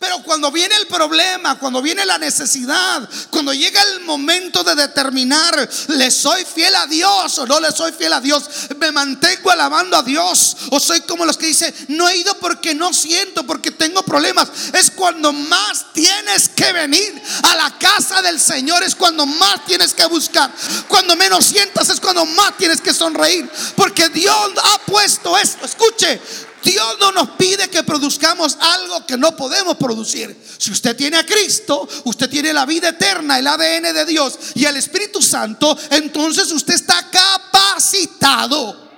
Pero 0.00 0.20
cuando 0.24 0.50
viene 0.50 0.74
el 0.74 0.86
problema, 0.88 1.58
cuando 1.58 1.80
viene 1.80 2.04
la 2.04 2.18
necesidad, 2.18 3.08
cuando 3.30 3.52
llega 3.54 3.80
el 3.82 4.00
momento 4.00 4.64
de 4.64 4.74
determinar, 4.74 5.68
¿le 5.88 6.10
soy 6.10 6.44
fiel 6.44 6.74
a 6.74 6.86
Dios 6.86 7.38
o 7.38 7.46
no 7.46 7.60
le 7.60 7.70
soy 7.70 7.92
fiel 7.92 8.12
a 8.12 8.20
Dios? 8.20 8.44
¿Me 8.78 8.90
mantengo 8.90 9.50
alabando 9.50 9.96
a 9.96 10.02
Dios? 10.02 10.56
¿O 10.70 10.80
soy 10.80 11.02
como 11.02 11.24
los 11.24 11.36
que 11.36 11.46
dicen, 11.46 11.72
no 11.88 12.08
he 12.08 12.16
ido 12.16 12.36
porque 12.38 12.74
no 12.74 12.92
siento, 12.92 13.44
porque 13.44 13.70
tengo 13.70 14.02
problemas? 14.02 14.48
Es 14.72 14.90
cuando 14.90 15.32
más 15.32 15.92
tienes 15.92 16.48
que 16.48 16.72
venir 16.72 17.22
a 17.44 17.54
la 17.54 17.78
casa 17.78 18.22
del 18.22 18.40
Señor, 18.40 18.82
es 18.82 18.94
cuando 18.96 19.24
más 19.24 19.64
tienes 19.66 19.94
que 19.94 20.06
buscar. 20.06 20.50
Cuando 20.88 21.14
menos 21.14 21.44
sientas 21.44 21.88
es 21.90 22.00
cuando 22.00 22.26
más 22.26 22.56
tienes 22.56 22.80
que 22.80 22.92
sonreír. 22.92 23.48
Porque 23.76 24.08
Dios 24.08 24.50
ha 24.64 24.78
puesto 24.80 25.38
esto, 25.38 25.64
escuche, 25.64 26.20
Dios 26.62 26.96
no 26.98 27.12
nos 27.12 27.30
pide 27.30 27.68
que 27.68 27.82
produzcamos 27.82 28.56
algo 28.60 29.06
que 29.06 29.16
no 29.16 29.36
podemos 29.36 29.76
producir. 29.76 30.36
Si 30.58 30.70
usted 30.70 30.96
tiene 30.96 31.18
a 31.18 31.26
Cristo, 31.26 31.88
usted 32.04 32.28
tiene 32.28 32.52
la 32.52 32.66
vida 32.66 32.90
eterna, 32.90 33.38
el 33.38 33.46
ADN 33.46 33.94
de 33.94 34.04
Dios 34.06 34.38
y 34.54 34.64
el 34.64 34.76
Espíritu 34.76 35.22
Santo, 35.22 35.76
entonces 35.90 36.50
usted 36.50 36.74
está 36.74 37.10
capacitado 37.10 38.90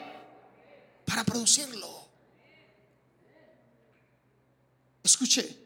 para 1.05 1.25
producirlo. 1.25 1.89
Escuche, 5.03 5.57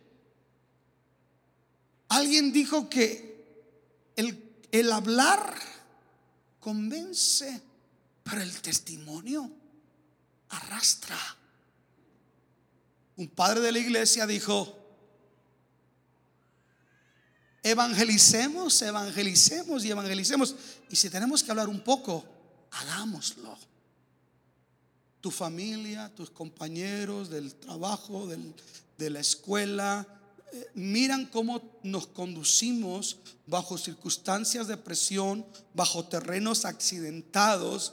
alguien 2.09 2.53
dijo 2.53 2.89
que 2.89 4.13
el, 4.17 4.57
el 4.71 4.93
hablar 4.93 5.61
convence, 6.61 7.61
pero 8.23 8.41
el 8.41 8.61
testimonio 8.61 9.51
arrastra 10.51 11.19
un 13.17 13.29
padre 13.29 13.61
de 13.61 13.73
la 13.73 13.79
iglesia 13.79 14.27
dijo, 14.27 14.79
evangelicemos, 17.63 18.81
evangelicemos 18.83 19.85
y 19.85 19.91
evangelicemos. 19.91 20.55
Y 20.91 20.97
si 20.97 21.11
tenemos 21.11 21.43
que 21.43 21.51
hablar 21.51 21.69
un 21.69 21.81
poco, 21.81 22.25
hagámoslo. 22.71 23.57
Tu 25.21 25.31
familia, 25.31 26.13
tus 26.15 26.31
compañeros 26.31 27.31
del 27.31 27.55
trabajo, 27.55 28.27
de 28.27 29.11
la 29.11 29.21
escuela, 29.21 30.07
eh, 30.53 30.71
miran 30.75 31.27
cómo 31.27 31.63
nos 31.83 32.09
conducimos 32.09 33.19
bajo 33.47 33.79
circunstancias 33.79 34.67
de 34.67 34.77
presión, 34.77 35.47
bajo 35.75 36.05
terrenos 36.05 36.65
accidentados. 36.65 37.93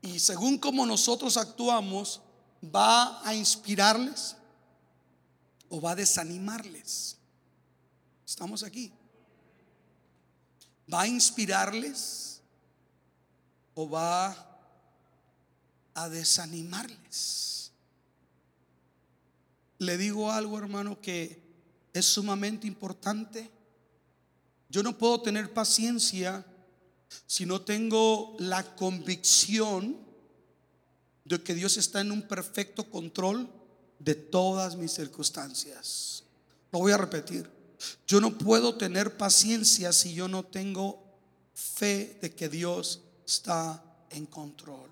Y 0.00 0.18
según 0.20 0.58
cómo 0.58 0.86
nosotros 0.86 1.36
actuamos, 1.36 2.22
va 2.62 3.20
a 3.26 3.34
inspirarles 3.34 4.36
o 5.68 5.80
va 5.80 5.92
a 5.92 5.96
desanimarles. 5.96 7.16
Estamos 8.26 8.62
aquí. 8.62 8.92
¿Va 10.92 11.02
a 11.02 11.08
inspirarles 11.08 12.40
o 13.74 13.88
va 13.88 14.34
a 15.94 16.08
desanimarles? 16.08 17.72
Le 19.78 19.96
digo 19.96 20.32
algo, 20.32 20.58
hermano, 20.58 21.00
que 21.00 21.42
es 21.92 22.06
sumamente 22.06 22.66
importante. 22.66 23.50
Yo 24.68 24.82
no 24.82 24.96
puedo 24.96 25.20
tener 25.20 25.52
paciencia 25.52 26.44
si 27.26 27.46
no 27.46 27.60
tengo 27.62 28.36
la 28.38 28.74
convicción 28.76 30.07
de 31.28 31.42
que 31.42 31.54
Dios 31.54 31.76
está 31.76 32.00
en 32.00 32.10
un 32.10 32.22
perfecto 32.22 32.84
control 32.84 33.48
de 33.98 34.14
todas 34.14 34.76
mis 34.76 34.92
circunstancias. 34.92 36.24
Lo 36.72 36.78
voy 36.78 36.92
a 36.92 36.96
repetir. 36.96 37.48
Yo 38.06 38.20
no 38.20 38.36
puedo 38.36 38.76
tener 38.76 39.16
paciencia 39.16 39.92
si 39.92 40.14
yo 40.14 40.26
no 40.26 40.42
tengo 40.42 41.02
fe 41.54 42.18
de 42.22 42.34
que 42.34 42.48
Dios 42.48 43.00
está 43.26 43.82
en 44.10 44.26
control. 44.26 44.88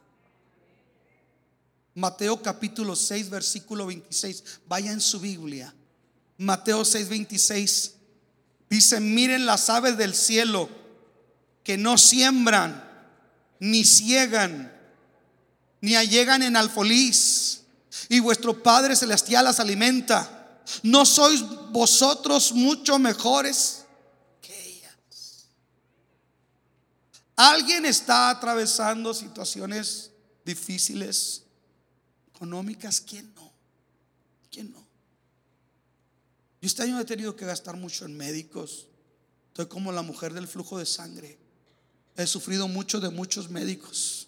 Mateo 1.94 2.42
capítulo 2.42 2.94
6, 2.94 3.30
versículo 3.30 3.86
26. 3.86 4.60
Vaya 4.68 4.92
en 4.92 5.00
su 5.00 5.18
Biblia. 5.18 5.74
Mateo 6.36 6.84
6, 6.84 7.08
26. 7.08 7.94
Dice, 8.68 9.00
miren 9.00 9.46
las 9.46 9.70
aves 9.70 9.96
del 9.96 10.14
cielo 10.14 10.68
que 11.64 11.78
no 11.78 11.96
siembran, 11.96 12.84
ni 13.58 13.84
ciegan, 13.84 14.75
ni 15.80 15.94
allegan 15.94 16.42
en 16.42 16.56
alfolís, 16.56 17.62
y 18.08 18.20
vuestro 18.20 18.62
Padre 18.62 18.96
Celestial 18.96 19.44
las 19.44 19.60
alimenta. 19.60 20.62
¿No 20.82 21.04
sois 21.06 21.42
vosotros 21.70 22.52
mucho 22.52 22.98
mejores 22.98 23.84
que 24.40 24.68
ellas? 24.68 25.46
¿Alguien 27.36 27.86
está 27.86 28.30
atravesando 28.30 29.14
situaciones 29.14 30.10
difíciles 30.44 31.42
económicas? 32.34 33.00
¿Quién 33.00 33.32
no? 33.34 33.52
¿Quién 34.50 34.72
no? 34.72 34.84
Yo 36.60 36.66
este 36.66 36.82
año 36.82 36.98
he 36.98 37.04
tenido 37.04 37.36
que 37.36 37.46
gastar 37.46 37.76
mucho 37.76 38.04
en 38.06 38.16
médicos. 38.16 38.88
Estoy 39.48 39.66
como 39.66 39.92
la 39.92 40.02
mujer 40.02 40.34
del 40.34 40.48
flujo 40.48 40.78
de 40.78 40.86
sangre. 40.86 41.38
He 42.16 42.26
sufrido 42.26 42.66
mucho 42.66 42.98
de 42.98 43.10
muchos 43.10 43.50
médicos 43.50 44.25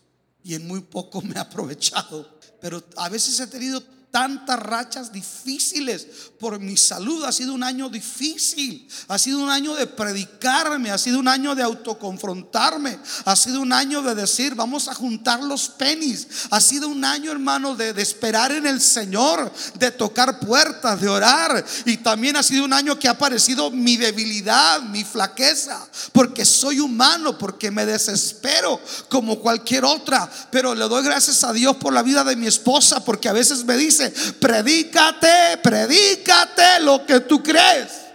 y 0.49 0.55
en 0.55 0.67
muy 0.67 0.81
poco 0.81 1.21
me 1.21 1.35
he 1.35 1.39
aprovechado. 1.39 2.27
Pero 2.59 2.83
a 2.97 3.11
veces 3.11 3.39
he 3.39 3.47
tenido 3.49 3.83
tantas 4.11 4.59
rachas 4.59 5.13
difíciles 5.13 6.07
por 6.41 6.59
mi 6.59 6.77
salud. 6.77 7.25
Ha 7.25 7.33
sido 7.33 7.53
un 7.53 7.63
año 7.63 7.89
difícil. 7.89 8.89
Ha 9.09 9.19
sido 9.19 9.41
un 9.41 9.51
año 9.51 9.75
de 9.75 9.87
predicarme. 9.87 10.91
Ha 10.91 10.99
sido 10.99 11.19
un 11.19 11.29
año 11.29 11.55
de 11.55 11.63
autoconfrontarme. 11.63 12.99
Ha 13.25 13.37
sido 13.37 13.61
un 13.61 13.73
año 13.73 14.03
de 14.03 14.15
decir, 14.15 14.55
vamos 14.55 14.89
a 14.89 14.95
juntar 14.95 15.43
los 15.43 15.69
penis. 15.69 16.27
Ha 16.51 16.61
sido 16.61 16.89
un 16.89 17.05
año, 17.05 17.31
hermano, 17.31 17.75
de, 17.75 17.93
de 17.93 18.03
esperar 18.03 18.53
en 18.53 18.67
el 18.67 18.81
Señor, 18.81 19.53
de 19.79 19.91
tocar 19.91 20.41
puertas, 20.41 21.01
de 21.01 21.09
orar. 21.09 21.65
Y 21.85 21.99
también 21.99 22.37
ha 22.37 22.43
sido 22.43 22.65
un 22.65 22.73
año 22.73 22.99
que 22.99 23.09
ha 23.09 23.13
aparecido 23.13 23.71
mi 23.71 23.97
debilidad, 23.97 24.81
mi 24.83 25.05
flaqueza. 25.05 25.87
Porque 26.13 26.45
soy 26.45 26.81
humano, 26.81 27.37
porque 27.37 27.71
me 27.71 27.85
desespero 27.85 28.81
como 29.09 29.39
cualquier 29.41 29.85
otra. 29.85 30.31
Pero 30.51 30.75
le 30.75 30.89
doy 30.89 31.05
gracias 31.05 31.45
a 31.45 31.53
Dios 31.53 31.77
por 31.77 31.93
la 31.93 32.03
vida 32.03 32.25
de 32.25 32.37
mi 32.37 32.47
esposa, 32.47 33.05
porque 33.05 33.29
a 33.29 33.33
veces 33.33 33.65
me 33.65 33.77
dice, 33.77 33.98
predícate, 34.41 35.59
predícate 35.63 36.81
lo 36.83 37.05
que 37.05 37.21
tú 37.21 37.43
crees. 37.43 38.07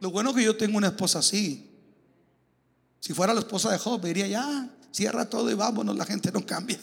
Lo 0.00 0.10
bueno 0.10 0.34
que 0.34 0.42
yo 0.42 0.56
tengo 0.56 0.76
una 0.76 0.88
esposa 0.88 1.20
así. 1.20 1.70
Si 3.00 3.12
fuera 3.12 3.34
la 3.34 3.40
esposa 3.40 3.70
de 3.70 3.78
Job, 3.78 4.02
me 4.02 4.08
diría 4.08 4.26
ya, 4.26 4.68
cierra 4.90 5.28
todo 5.28 5.50
y 5.50 5.54
vámonos, 5.54 5.96
la 5.96 6.04
gente 6.06 6.30
no 6.32 6.44
cambia. 6.44 6.78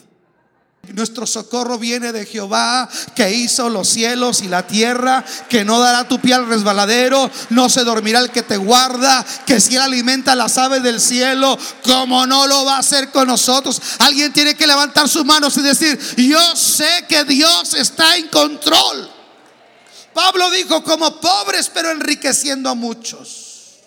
Nuestro 0.88 1.28
socorro 1.28 1.78
viene 1.78 2.10
de 2.10 2.26
Jehová 2.26 2.88
que 3.14 3.30
hizo 3.30 3.70
los 3.70 3.88
cielos 3.88 4.42
y 4.42 4.48
la 4.48 4.66
tierra, 4.66 5.24
que 5.48 5.64
no 5.64 5.78
dará 5.78 6.08
tu 6.08 6.20
pie 6.20 6.34
al 6.34 6.48
resbaladero, 6.48 7.30
no 7.50 7.68
se 7.68 7.84
dormirá 7.84 8.18
el 8.18 8.32
que 8.32 8.42
te 8.42 8.56
guarda, 8.56 9.24
que 9.46 9.60
si 9.60 9.76
él 9.76 9.82
alimenta 9.82 10.34
las 10.34 10.58
aves 10.58 10.82
del 10.82 11.00
cielo, 11.00 11.56
como 11.84 12.26
no 12.26 12.48
lo 12.48 12.64
va 12.64 12.76
a 12.76 12.80
hacer 12.80 13.12
con 13.12 13.28
nosotros. 13.28 13.80
Alguien 14.00 14.32
tiene 14.32 14.56
que 14.56 14.66
levantar 14.66 15.08
sus 15.08 15.24
manos 15.24 15.56
y 15.56 15.62
decir, 15.62 15.96
yo 16.16 16.56
sé 16.56 17.04
que 17.08 17.22
Dios 17.24 17.74
está 17.74 18.16
en 18.16 18.26
control. 18.26 19.08
Pablo 20.12 20.50
dijo, 20.50 20.82
como 20.82 21.20
pobres 21.20 21.70
pero 21.72 21.92
enriqueciendo 21.92 22.68
a 22.68 22.74
muchos. 22.74 23.78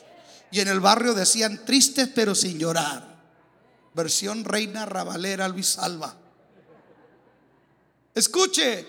Y 0.49 0.62
en 0.62 0.69
el 0.69 0.79
barrio 0.79 1.13
decían, 1.13 1.65
tristes 1.65 2.08
pero 2.15 2.34
sin 2.36 2.58
llorar. 2.58 3.05
Versión 3.93 4.45
Reina 4.45 4.86
Ravalera 4.86 5.49
Luis 5.49 5.77
Alba. 5.77 6.15
Escuche, 8.15 8.88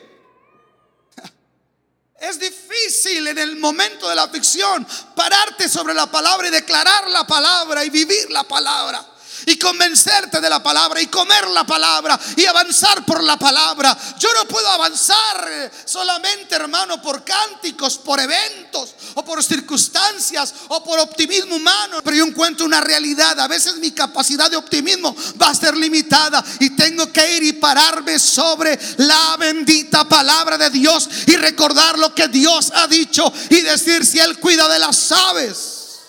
es 2.19 2.39
difícil 2.39 3.27
en 3.27 3.39
el 3.39 3.57
momento 3.57 4.09
de 4.09 4.15
la 4.15 4.23
aflicción 4.23 4.87
pararte 5.15 5.69
sobre 5.69 5.93
la 5.93 6.11
palabra 6.11 6.49
y 6.49 6.51
declarar 6.53 7.11
la 7.11 7.27
palabra 7.27 7.85
y 7.85 7.91
vivir 7.91 8.31
la 8.31 8.45
palabra 8.45 9.16
y 9.45 9.59
convencerte 9.59 10.41
de 10.41 10.49
la 10.49 10.63
palabra 10.63 11.01
y 11.01 11.07
comer 11.07 11.49
la 11.49 11.67
palabra 11.67 12.19
y 12.37 12.47
avanzar 12.47 13.05
por 13.05 13.23
la 13.23 13.37
palabra. 13.37 13.97
Yo 14.19 14.29
no 14.35 14.49
puedo 14.49 14.69
avanzar 14.69 15.71
solamente, 15.85 16.55
hermano, 16.55 17.01
por 17.03 17.25
cánticos, 17.25 17.99
por 17.99 18.19
eventos 18.21 18.95
o 19.15 19.25
por 19.25 19.43
circunstancias 19.43 20.55
o 20.69 20.83
por 20.83 20.99
optimismo 20.99 21.57
humano, 21.57 22.01
pero 22.03 22.17
yo 22.17 22.25
encuentro 22.25 22.67
una 22.67 22.81
realidad. 22.81 23.39
A 23.41 23.49
veces 23.49 23.77
mi 23.77 23.91
capacidad 23.91 24.51
de 24.51 24.57
optimismo 24.57 25.15
va 25.41 25.51
a 25.51 25.55
ser 25.55 25.77
limitada 25.77 26.45
y 26.61 26.71
tengo 26.71 27.13
que 27.13 27.37
ir 27.37 27.43
y 27.43 27.53
pararme 27.55 28.19
sobre 28.19 28.79
la 28.99 29.37
bendita 29.39 30.09
palabra 30.09 30.59
de 30.59 30.71
Dios 30.71 31.09
y 31.27 31.37
recordar 31.37 31.99
lo 31.99 32.15
que 32.15 32.29
Dios 32.29 32.73
ha 32.75 32.87
dicho 32.87 33.33
y 33.51 33.61
decir 33.61 34.05
si 34.05 34.19
Él 34.19 34.39
cuida 34.39 34.69
de 34.69 34.79
las 34.79 35.13
aves, 35.13 36.01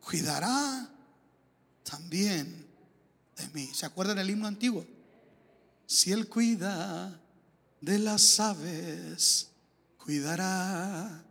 cuidará 0.00 0.93
también 1.94 2.66
de 3.36 3.48
mí. 3.54 3.70
¿Se 3.72 3.86
acuerdan 3.86 4.18
el 4.18 4.28
himno 4.28 4.48
antiguo? 4.48 4.84
Si 5.86 6.10
Él 6.10 6.28
cuida 6.28 7.20
de 7.80 7.98
las 8.00 8.40
aves, 8.40 9.50
cuidará 9.96 11.22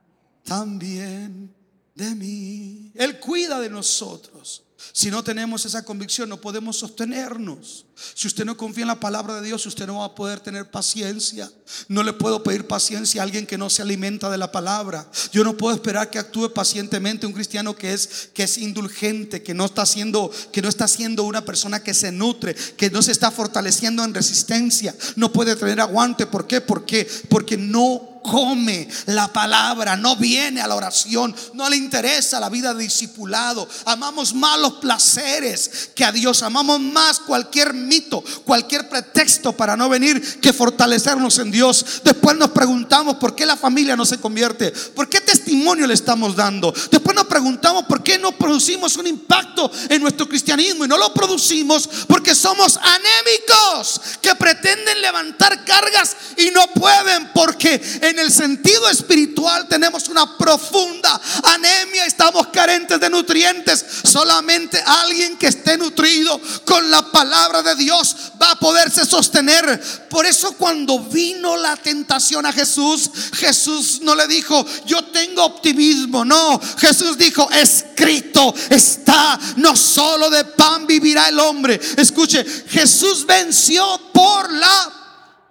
también 0.46 1.54
de 1.96 2.16
mí. 2.16 2.92
Él 2.96 3.20
cuida 3.20 3.60
de 3.60 3.70
nosotros. 3.70 4.64
Si 4.92 5.10
no 5.10 5.24
tenemos 5.24 5.66
esa 5.66 5.86
convicción, 5.86 6.28
no 6.28 6.42
podemos 6.42 6.78
sostenernos. 6.78 7.86
Si 8.14 8.28
usted 8.28 8.44
no 8.44 8.58
confía 8.58 8.84
en 8.84 8.90
la 8.90 9.00
palabra 9.00 9.36
de 9.36 9.48
Dios, 9.48 9.66
usted 9.66 9.88
no 9.88 10.00
va 10.00 10.06
a 10.06 10.16
poder 10.16 10.40
tener 10.40 10.70
paciencia. 10.70 11.50
No 11.88 12.04
le 12.04 12.14
puedo 12.14 12.44
pedir 12.44 12.68
paciencia 12.68 13.22
a 13.22 13.24
alguien 13.24 13.48
que 13.48 13.58
no 13.58 13.70
se 13.70 13.82
alimenta 13.82 14.30
de 14.30 14.38
la 14.38 14.52
palabra. 14.52 15.10
Yo 15.32 15.44
no 15.44 15.56
puedo 15.56 15.74
esperar 15.74 16.10
que 16.10 16.20
actúe 16.20 16.54
pacientemente 16.54 17.26
un 17.26 17.34
cristiano 17.34 17.76
que 17.76 17.94
es 17.94 18.30
que 18.34 18.44
es 18.44 18.58
indulgente, 18.58 19.42
que 19.42 19.54
no 19.54 19.66
está 19.66 19.86
siendo 19.86 20.30
que 20.52 20.62
no 20.62 20.70
está 20.70 20.88
siendo 20.88 21.24
una 21.24 21.46
persona 21.46 21.82
que 21.82 21.94
se 21.94 22.12
nutre, 22.12 22.56
que 22.76 22.90
no 22.90 23.02
se 23.02 23.14
está 23.14 23.32
fortaleciendo 23.32 24.04
en 24.04 24.14
resistencia. 24.14 24.96
No 25.16 25.32
puede 25.32 25.56
tener 25.56 25.80
aguante, 25.80 26.28
¿por 26.28 26.46
qué? 26.46 26.62
Porque 26.62 27.08
porque 27.30 27.58
no 27.58 28.13
come 28.24 28.88
la 29.08 29.32
palabra, 29.32 29.96
no 29.96 30.16
viene 30.16 30.62
a 30.62 30.68
la 30.68 30.76
oración, 30.76 31.36
no 31.54 31.70
le 31.70 31.76
interesa 31.76 32.40
la 32.40 32.50
vida 32.50 32.74
de 32.74 32.84
discipulado. 32.84 33.68
Amamos 33.86 34.34
más 34.34 34.60
los 34.60 34.74
placeres 34.74 35.92
que 35.94 36.06
a 36.06 36.12
Dios. 36.12 36.42
Amamos 36.42 36.80
más 36.80 37.20
cualquier 37.20 37.74
mito, 37.74 38.24
cualquier 38.46 38.90
pretexto 38.90 39.54
para 39.54 39.76
no 39.76 39.90
venir 39.90 40.40
que 40.40 40.54
fortalecernos 40.54 41.38
en 41.40 41.52
Dios. 41.52 42.02
Después 42.04 42.38
nos 42.38 42.52
preguntamos 42.52 43.18
por 43.18 43.36
qué 43.36 43.46
la 43.46 43.58
familia 43.58 43.96
no 43.96 44.06
se 44.06 44.20
convierte, 44.20 44.72
por 44.96 45.10
qué 45.10 45.22
testimonio 45.22 45.86
le 45.86 45.94
estamos 45.94 46.36
dando. 46.36 46.74
Después 46.92 47.16
nos 47.16 47.26
preguntamos 47.26 47.84
por 47.86 48.04
qué 48.04 48.18
no 48.18 48.32
producimos 48.32 48.98
un 48.98 49.08
impacto 49.08 49.70
en 49.90 50.02
nuestro 50.02 50.28
cristianismo 50.28 50.86
y 50.86 50.88
no 50.88 50.98
lo 50.98 51.14
producimos 51.14 51.90
porque 52.08 52.36
somos 52.36 52.78
anémicos 52.78 54.02
que 54.22 54.36
pretenden 54.36 55.02
levantar 55.02 55.66
cargas 55.66 56.16
y 56.38 56.52
no 56.52 56.68
pueden 56.74 57.32
porque 57.34 57.82
en 58.02 58.13
En 58.14 58.20
el 58.20 58.32
sentido 58.32 58.88
espiritual 58.90 59.68
tenemos 59.68 60.08
una 60.08 60.38
profunda 60.38 61.20
anemia, 61.46 62.06
estamos 62.06 62.46
carentes 62.50 63.00
de 63.00 63.10
nutrientes. 63.10 63.84
Solamente 64.04 64.80
alguien 64.86 65.36
que 65.36 65.48
esté 65.48 65.80
nutrido 65.80 66.40
con 66.64 66.92
la 66.92 67.12
palabra 67.12 67.64
de 67.64 67.76
Dios 67.76 68.16
va 68.40 68.52
a 68.52 68.60
poderse 68.60 69.04
sostener. 69.04 69.82
Por 70.12 70.28
eso 70.28 70.52
cuando 70.58 71.00
vino 71.00 71.58
la 71.58 71.76
tentación 71.76 72.46
a 72.46 72.54
Jesús, 72.54 73.10
Jesús 73.34 74.02
no 74.04 74.14
le 74.14 74.28
dijo, 74.28 74.64
yo 74.86 75.06
tengo 75.06 75.44
optimismo. 75.44 76.24
No, 76.24 76.62
Jesús 76.78 77.18
dijo, 77.18 77.50
escrito 77.50 78.54
está, 78.70 79.40
no 79.56 79.76
solo 79.76 80.30
de 80.30 80.46
pan 80.46 80.86
vivirá 80.86 81.30
el 81.30 81.40
hombre. 81.40 81.82
Escuche, 81.98 82.46
Jesús 82.68 83.26
venció 83.26 84.00
por 84.14 84.54
la 84.54 84.94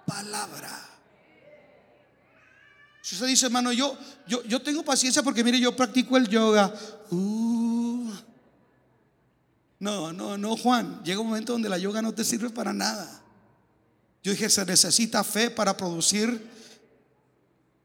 palabra. 0.07 0.72
Si 3.13 3.17
usted 3.17 3.27
dice, 3.27 3.45
hermano, 3.45 3.73
yo, 3.73 3.95
yo, 4.27 4.43
yo 4.45 4.63
tengo 4.63 4.83
paciencia 4.83 5.23
porque 5.23 5.45
mire, 5.45 5.61
yo 5.61 5.77
practico 5.77 6.17
el 6.17 6.29
yoga. 6.31 6.73
Uh. 7.11 8.11
No, 9.79 10.15
no, 10.15 10.39
no, 10.39 10.57
Juan. 10.57 11.05
Llega 11.05 11.21
un 11.21 11.27
momento 11.27 11.53
donde 11.53 11.69
la 11.69 11.77
yoga 11.77 12.01
no 12.01 12.15
te 12.15 12.25
sirve 12.25 12.49
para 12.49 12.73
nada. 12.73 13.23
Yo 14.23 14.33
dije, 14.33 14.49
se 14.49 14.65
necesita 14.65 15.23
fe 15.25 15.51
para 15.51 15.77
producir 15.77 16.43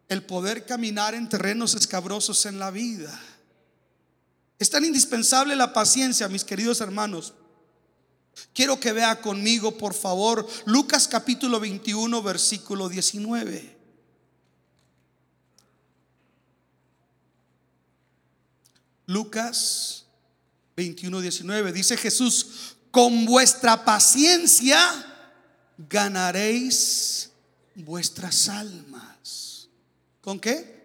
el 0.07 0.23
poder 0.23 0.65
caminar 0.65 1.13
en 1.13 1.27
terrenos 1.27 1.75
escabrosos 1.75 2.45
en 2.45 2.57
la 2.57 2.71
vida. 2.71 3.21
Es 4.59 4.69
tan 4.69 4.85
indispensable 4.85 5.57
la 5.57 5.73
paciencia, 5.73 6.29
mis 6.29 6.45
queridos 6.45 6.79
hermanos. 6.79 7.33
Quiero 8.53 8.79
que 8.79 8.93
vea 8.93 9.19
conmigo, 9.19 9.77
por 9.77 9.93
favor, 9.93 10.47
Lucas 10.63 11.05
capítulo 11.05 11.59
21, 11.59 12.23
versículo 12.23 12.87
19. 12.87 13.76
Lucas 19.07 20.05
21, 20.75 21.21
19. 21.21 21.73
Dice 21.73 21.97
Jesús, 21.97 22.75
con 22.91 23.25
vuestra 23.25 23.83
paciencia 23.83 24.77
ganaréis 25.89 27.31
vuestras 27.75 28.49
almas. 28.49 29.69
¿Con 30.21 30.39
qué? 30.39 30.77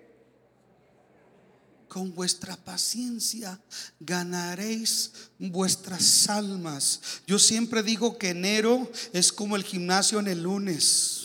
Con 1.89 2.15
vuestra 2.15 2.57
paciencia 2.57 3.61
ganaréis 4.01 5.13
vuestras 5.39 6.29
almas. 6.29 7.01
Yo 7.27 7.39
siempre 7.39 7.83
digo 7.83 8.19
que 8.19 8.31
enero 8.31 8.91
es 9.13 9.33
como 9.33 9.57
el 9.57 9.65
gimnasio 9.65 10.21
en 10.21 10.29
el 10.29 10.43
lunes. 10.43 11.22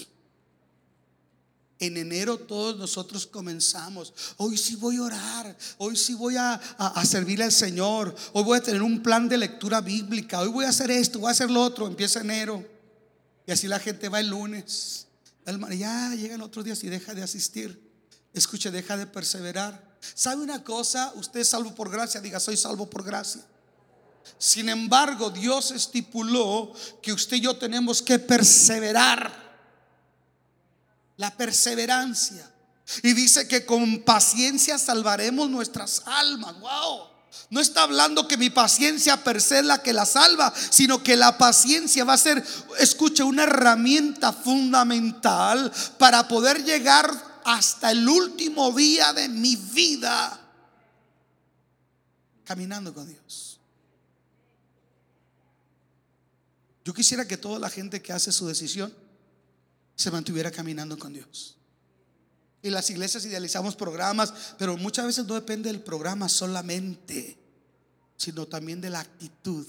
En 1.80 1.96
enero 1.96 2.38
todos 2.38 2.78
nosotros 2.78 3.28
comenzamos. 3.28 4.14
Hoy 4.38 4.58
sí 4.58 4.76
voy 4.76 4.98
a 4.98 5.04
orar. 5.04 5.58
Hoy 5.78 5.96
sí 5.96 6.16
voy 6.16 6.36
a, 6.36 6.54
a, 6.78 7.02
al 7.02 7.52
Señor. 7.52 8.16
Hoy 8.34 8.44
voy 8.44 8.58
a 8.58 8.64
tener 8.64 8.82
un 8.82 9.04
plan 9.04 9.30
de 9.30 9.38
lectura 9.38 9.80
bíblica. 9.82 10.42
Hoy 10.42 10.50
voy 10.50 10.66
a 10.66 10.70
hacer 10.70 10.90
esto, 10.90 11.20
voy 11.20 11.30
a 11.30 11.32
hacer 11.32 11.52
lo 11.52 11.62
otro. 11.62 11.86
Empieza 11.86 12.22
enero. 12.22 12.66
Y 13.46 13.52
así 13.52 13.68
la 13.68 13.80
gente 13.80 14.10
va 14.10 14.20
el 14.20 14.30
lunes. 14.30 15.06
Ya 15.78 16.14
llegan 16.16 16.42
otros 16.42 16.66
días 16.66 16.84
y 16.84 16.90
deja 16.90 17.14
de 17.14 17.22
asistir. 17.22 17.80
Escuche, 18.34 18.72
deja 18.72 18.98
de 18.98 19.06
perseverar. 19.06 19.98
¿Sabe 20.16 20.42
una 20.42 20.64
cosa? 20.64 21.14
Usted 21.16 21.42
es 21.42 21.50
salvo 21.50 21.76
por 21.76 21.92
gracia. 21.92 22.22
Diga, 22.22 22.40
soy 22.40 22.58
salvo 22.58 22.90
por 22.90 23.04
gracia. 23.04 23.46
Sin 24.40 24.68
embargo, 24.68 25.30
Dios 25.30 25.72
estipuló 25.72 26.74
que 27.02 27.14
usted 27.14 27.38
y 27.38 27.42
yo 27.42 27.56
tenemos 27.56 28.02
que 28.02 28.20
perseverar 28.20 29.47
la 31.18 31.36
perseverancia. 31.36 32.50
Y 33.04 33.14
dice 33.14 33.48
que 33.48 33.66
con 33.66 34.04
paciencia 34.04 34.78
salvaremos 34.78 35.50
nuestras 35.50 36.04
almas. 36.06 36.58
Wow. 36.60 37.18
No 37.50 37.60
está 37.60 37.84
hablando 37.84 38.28
que 38.28 38.38
mi 38.38 38.50
paciencia 38.50 39.24
per 39.24 39.42
se 39.42 39.62
la 39.62 39.82
que 39.84 39.94
la 39.94 40.06
salva, 40.06 40.54
sino 40.70 41.04
que 41.04 41.18
la 41.18 41.38
paciencia 41.38 42.06
va 42.06 42.14
a 42.14 42.18
ser, 42.18 42.44
escuche, 42.80 43.24
una 43.24 43.44
herramienta 43.44 44.32
fundamental 44.32 45.72
para 45.98 46.28
poder 46.28 46.64
llegar 46.64 47.42
hasta 47.44 47.92
el 47.92 48.08
último 48.08 48.72
día 48.72 49.14
de 49.14 49.30
mi 49.30 49.56
vida 49.56 50.42
caminando 52.44 52.94
con 52.94 53.08
Dios. 53.08 53.60
Yo 56.86 56.94
quisiera 56.94 57.28
que 57.28 57.36
toda 57.36 57.60
la 57.60 57.70
gente 57.70 58.02
que 58.02 58.14
hace 58.14 58.32
su 58.32 58.48
decisión 58.48 58.94
se 59.98 60.12
mantuviera 60.12 60.52
caminando 60.52 60.98
con 60.98 61.12
Dios. 61.12 61.58
Y 62.62 62.70
las 62.70 62.90
iglesias 62.90 63.26
idealizamos 63.26 63.76
programas, 63.76 64.34
pero 64.58 64.78
muchas 64.78 65.06
veces 65.08 65.26
no 65.26 65.34
depende 65.34 65.72
del 65.72 65.82
programa 65.82 66.30
solamente, 66.30 67.38
sino 68.16 68.46
también 68.46 68.80
de 68.80 68.92
la 68.92 69.00
actitud. 69.00 69.66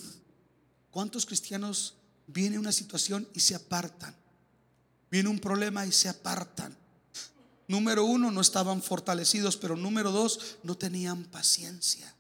¿Cuántos 0.91 1.27
cristianos 1.27 1.95
viene 2.27 2.59
una 2.59 2.73
situación 2.73 3.27
y 3.35 3.41
se 3.41 3.55
apartan? 3.55 4.15
Viene 5.11 5.29
un 5.29 5.39
problema 5.39 5.87
y 5.87 5.93
se 5.93 6.09
apartan. 6.09 6.77
Número 7.67 8.05
uno, 8.05 8.31
no 8.31 8.41
estaban 8.41 8.83
fortalecidos, 8.83 9.57
pero 9.57 9.77
número 9.77 10.13
dos, 10.13 10.59
no 10.63 10.77
tenían 10.77 11.25
paciencia. 11.25 12.15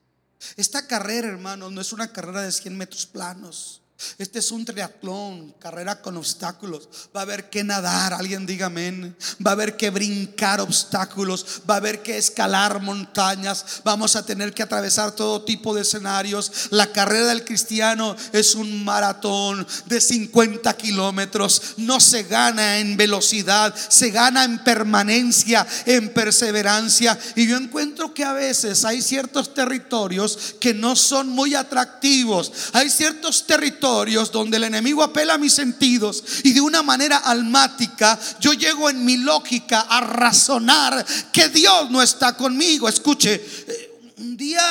Esta 0.56 0.86
carrera, 0.86 1.28
hermanos, 1.28 1.72
no 1.72 1.80
es 1.80 1.92
una 1.92 2.12
carrera 2.12 2.42
de 2.42 2.52
100 2.52 2.76
metros 2.76 3.06
planos. 3.06 3.82
Este 4.16 4.38
es 4.38 4.52
un 4.52 4.64
triatlón, 4.64 5.54
carrera 5.58 6.00
con 6.00 6.16
obstáculos. 6.16 6.88
Va 7.14 7.20
a 7.20 7.22
haber 7.24 7.50
que 7.50 7.64
nadar, 7.64 8.14
alguien 8.14 8.46
diga 8.46 8.66
amén. 8.66 9.16
Va 9.44 9.50
a 9.50 9.54
haber 9.54 9.76
que 9.76 9.90
brincar 9.90 10.60
obstáculos, 10.60 11.62
va 11.68 11.74
a 11.74 11.76
haber 11.78 12.00
que 12.02 12.16
escalar 12.16 12.80
montañas. 12.80 13.80
Vamos 13.82 14.14
a 14.14 14.24
tener 14.24 14.54
que 14.54 14.62
atravesar 14.62 15.12
todo 15.12 15.42
tipo 15.42 15.74
de 15.74 15.82
escenarios. 15.82 16.68
La 16.70 16.92
carrera 16.92 17.26
del 17.26 17.44
cristiano 17.44 18.14
es 18.32 18.54
un 18.54 18.84
maratón 18.84 19.66
de 19.86 20.00
50 20.00 20.76
kilómetros. 20.76 21.74
No 21.78 21.98
se 21.98 22.22
gana 22.22 22.78
en 22.78 22.96
velocidad, 22.96 23.74
se 23.74 24.10
gana 24.10 24.44
en 24.44 24.62
permanencia, 24.62 25.66
en 25.86 26.12
perseverancia. 26.12 27.18
Y 27.34 27.48
yo 27.48 27.56
encuentro 27.56 28.14
que 28.14 28.22
a 28.22 28.32
veces 28.32 28.84
hay 28.84 29.02
ciertos 29.02 29.54
territorios 29.54 30.54
que 30.60 30.72
no 30.72 30.94
son 30.94 31.30
muy 31.30 31.56
atractivos. 31.56 32.52
Hay 32.74 32.90
ciertos 32.90 33.44
territorios 33.44 33.87
donde 34.30 34.56
el 34.56 34.64
enemigo 34.64 35.02
apela 35.02 35.34
a 35.34 35.38
mis 35.38 35.52
sentidos 35.52 36.22
y 36.44 36.52
de 36.52 36.60
una 36.60 36.82
manera 36.82 37.18
almática 37.18 38.18
yo 38.40 38.52
llego 38.52 38.90
en 38.90 39.04
mi 39.04 39.16
lógica 39.16 39.80
a 39.80 40.00
razonar 40.00 41.04
que 41.32 41.48
Dios 41.48 41.90
no 41.90 42.02
está 42.02 42.36
conmigo. 42.36 42.88
Escuche, 42.88 43.34
eh, 43.34 44.14
un 44.18 44.36
día 44.36 44.62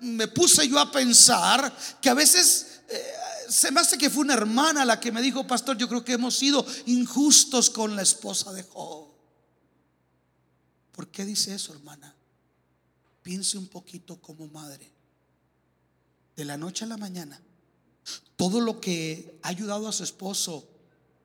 me 0.00 0.28
puse 0.28 0.68
yo 0.68 0.78
a 0.78 0.90
pensar 0.90 1.72
que 2.00 2.08
a 2.08 2.14
veces 2.14 2.82
eh, 2.88 3.02
se 3.48 3.70
me 3.70 3.80
hace 3.80 3.96
que 3.96 4.10
fue 4.10 4.24
una 4.24 4.34
hermana 4.34 4.84
la 4.84 5.00
que 5.00 5.12
me 5.12 5.22
dijo, 5.22 5.46
pastor, 5.46 5.76
yo 5.76 5.88
creo 5.88 6.04
que 6.04 6.12
hemos 6.12 6.36
sido 6.36 6.64
injustos 6.86 7.70
con 7.70 7.96
la 7.96 8.02
esposa 8.02 8.52
de 8.52 8.64
Job. 8.64 9.08
¿Por 10.92 11.08
qué 11.08 11.24
dice 11.24 11.54
eso, 11.54 11.72
hermana? 11.72 12.14
Piense 13.22 13.56
un 13.56 13.68
poquito 13.68 14.20
como 14.20 14.48
madre. 14.48 14.90
De 16.34 16.44
la 16.44 16.56
noche 16.56 16.84
a 16.84 16.88
la 16.88 16.96
mañana, 16.96 17.40
todo 18.36 18.60
lo 18.60 18.80
que 18.80 19.38
ha 19.42 19.48
ayudado 19.48 19.88
a 19.88 19.92
su 19.92 20.04
esposo 20.04 20.68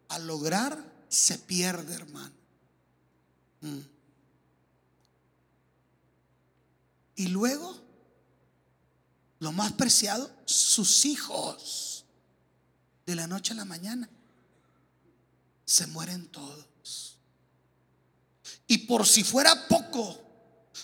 a 0.10 0.20
lograr 0.20 0.84
se 1.10 1.38
pierde, 1.38 1.94
hermano. 1.94 2.34
Mm. 3.62 3.80
Y 7.16 7.28
luego, 7.28 7.78
lo 9.40 9.52
más 9.52 9.74
preciado, 9.74 10.32
sus 10.46 11.06
hijos, 11.06 12.06
de 13.06 13.16
la 13.16 13.28
noche 13.28 13.54
a 13.54 13.58
la 13.58 13.66
mañana, 13.66 14.10
se 15.66 15.88
mueren 15.88 16.28
todos. 16.28 17.18
Y 18.68 18.80
por 18.80 19.06
si 19.06 19.24
fuera 19.24 19.68
poco, 19.68 20.20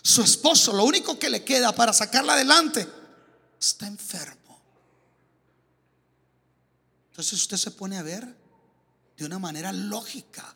su 0.01 0.21
esposo, 0.21 0.73
lo 0.73 0.83
único 0.83 1.17
que 1.17 1.29
le 1.29 1.43
queda 1.43 1.73
para 1.73 1.93
sacarla 1.93 2.33
adelante, 2.33 2.87
está 3.59 3.87
enfermo. 3.87 4.38
Entonces 7.19 7.41
usted 7.41 7.57
se 7.57 7.71
pone 7.71 7.97
a 7.97 8.01
ver 8.01 8.33
de 9.17 9.25
una 9.25 9.39
manera 9.39 9.73
lógica, 9.73 10.55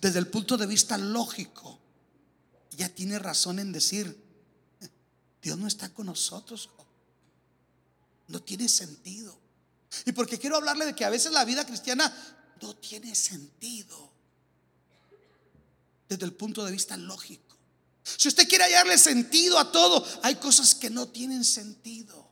desde 0.00 0.18
el 0.18 0.28
punto 0.28 0.56
de 0.56 0.64
vista 0.64 0.96
lógico. 0.96 1.78
Ya 2.70 2.88
tiene 2.88 3.18
razón 3.18 3.58
en 3.58 3.72
decir, 3.72 4.18
Dios 5.42 5.58
no 5.58 5.66
está 5.66 5.90
con 5.90 6.06
nosotros. 6.06 6.70
No 8.28 8.42
tiene 8.42 8.70
sentido. 8.70 9.38
Y 10.06 10.12
porque 10.12 10.38
quiero 10.38 10.56
hablarle 10.56 10.86
de 10.86 10.94
que 10.94 11.04
a 11.04 11.10
veces 11.10 11.30
la 11.30 11.44
vida 11.44 11.66
cristiana 11.66 12.10
no 12.62 12.74
tiene 12.74 13.14
sentido 13.14 14.10
desde 16.08 16.24
el 16.24 16.32
punto 16.32 16.64
de 16.64 16.72
vista 16.72 16.96
lógico. 16.96 17.54
Si 18.02 18.28
usted 18.28 18.48
quiere 18.48 18.64
hallarle 18.64 18.96
sentido 18.96 19.58
a 19.58 19.70
todo, 19.70 20.02
hay 20.22 20.36
cosas 20.36 20.74
que 20.74 20.88
no 20.88 21.08
tienen 21.08 21.44
sentido. 21.44 22.30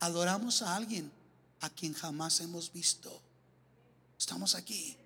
Adoramos 0.00 0.62
a 0.62 0.76
alguien 0.76 1.12
a 1.64 1.70
quien 1.70 1.94
jamás 1.94 2.40
hemos 2.40 2.70
visto. 2.72 3.22
Estamos 4.18 4.54
aquí. 4.54 4.96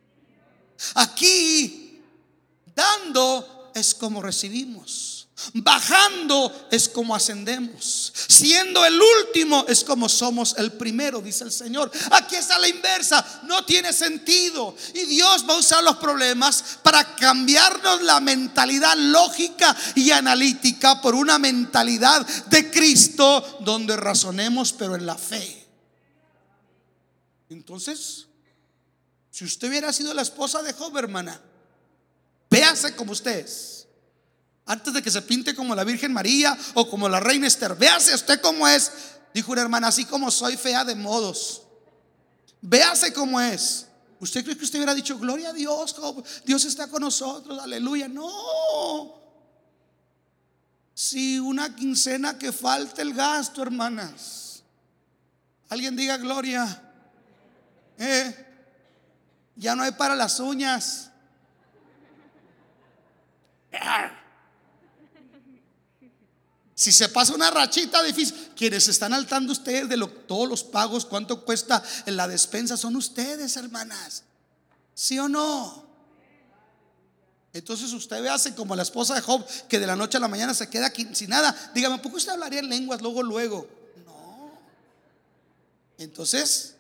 Aquí 0.95 2.01
dando 2.75 3.71
es 3.75 3.95
como 3.95 4.21
recibimos. 4.21 5.29
Bajando 5.55 6.69
es 6.73 6.89
como 6.89 7.15
ascendemos. 7.15 8.13
Siendo 8.27 8.85
el 8.85 9.01
último 9.01 9.67
es 9.69 9.85
como 9.85 10.09
somos 10.09 10.57
el 10.59 10.73
primero, 10.73 11.21
dice 11.21 11.45
el 11.45 11.53
Señor. 11.53 11.93
Aquí 12.11 12.35
está 12.35 12.59
la 12.59 12.67
inversa. 12.67 13.43
No 13.45 13.65
tiene 13.65 13.93
sentido. 13.93 14.75
Y 14.95 15.05
Dios 15.05 15.49
va 15.49 15.55
a 15.55 15.59
usar 15.59 15.85
los 15.85 15.99
problemas 15.99 16.81
para 16.83 17.15
cambiarnos 17.15 18.03
la 18.03 18.19
mentalidad 18.19 18.97
lógica 18.97 19.77
y 19.95 20.11
analítica 20.11 21.01
por 21.01 21.15
una 21.15 21.39
mentalidad 21.39 22.27
de 22.47 22.69
Cristo 22.69 23.59
donde 23.61 23.97
razonemos 23.97 24.73
pero 24.73 24.97
en 24.97 25.07
la 25.07 25.17
fe. 25.17 25.58
Entonces, 27.49 28.27
si 29.31 29.45
usted 29.45 29.69
hubiera 29.69 29.93
sido 29.93 30.13
la 30.15 30.23
esposa 30.23 30.63
de 30.63 30.73
Job, 30.73 30.97
hermana, 30.97 31.41
véase 32.51 32.95
como 32.95 33.13
usted 33.13 33.45
es 33.45 33.79
antes 34.69 34.93
de 34.93 35.03
que 35.03 35.11
se 35.11 35.23
pinte 35.23 35.55
como 35.55 35.75
la 35.75 35.83
Virgen 35.83 36.13
María 36.13 36.57
o 36.75 36.89
como 36.89 37.09
la 37.09 37.19
Reina 37.19 37.47
Esther. 37.47 37.75
Véase 37.75 38.15
usted 38.15 38.41
cómo 38.41 38.69
es. 38.69 38.93
Dijo 39.33 39.51
una 39.53 39.63
hermana, 39.63 39.89
así 39.89 40.05
como 40.05 40.31
soy 40.31 40.57
fea 40.57 40.85
de 40.85 40.95
modos. 40.95 41.63
Véase 42.61 43.13
cómo 43.15 43.41
es. 43.41 43.87
¿Usted 44.21 44.45
cree 44.45 44.59
que 44.59 44.65
usted 44.65 44.79
hubiera 44.79 44.95
dicho, 44.95 45.19
gloria 45.19 45.51
a 45.51 45.53
Dios, 45.53 45.97
Dios 46.45 46.65
está 46.67 46.89
con 46.89 47.01
nosotros, 47.01 47.59
aleluya? 47.59 48.09
No. 48.09 49.15
Si 50.93 51.39
una 51.39 51.75
quincena 51.75 52.37
que 52.39 52.53
falte 52.53 53.01
el 53.01 53.15
gasto, 53.15 53.63
hermanas. 53.63 54.63
Alguien 55.71 55.97
diga 55.97 56.19
gloria. 56.19 56.88
Eh, 57.99 58.47
ya 59.57 59.75
no 59.75 59.83
hay 59.83 59.93
para 59.93 60.15
las 60.15 60.39
uñas. 60.41 61.11
Si 66.75 66.93
se 66.93 67.09
pasa 67.09 67.35
una 67.35 67.51
rachita 67.51 68.03
difícil, 68.05 68.53
quienes 68.55 68.87
están 68.87 69.13
altando 69.13 69.53
ustedes 69.53 69.89
de 69.89 69.99
todos 70.29 70.49
los 70.49 70.63
pagos, 70.63 71.05
cuánto 71.05 71.45
cuesta 71.45 71.83
en 72.07 72.17
la 72.17 72.29
despensa, 72.29 72.77
son 72.77 72.95
ustedes, 72.95 73.57
hermanas. 73.57 74.23
¿Sí 74.95 75.19
o 75.19 75.29
no? 75.29 75.89
Entonces 77.53 77.93
usted 77.93 78.25
hace 78.27 78.55
como 78.55 78.77
la 78.77 78.83
esposa 78.83 79.17
de 79.17 79.23
Job, 79.23 79.45
que 79.69 79.81
de 79.81 79.89
la 79.89 79.97
noche 79.97 80.19
a 80.19 80.21
la 80.21 80.29
mañana 80.29 80.55
se 80.55 80.71
queda 80.71 80.87
aquí 80.87 81.09
sin 81.15 81.31
nada. 81.31 81.73
Dígame, 81.75 81.99
¿por 81.99 82.13
qué 82.13 82.19
usted 82.19 82.33
hablaría 82.33 82.61
en 82.61 82.69
lenguas 82.69 83.03
luego, 83.03 83.25
luego? 83.25 83.69
No. 84.07 84.53
Entonces, 85.99 86.77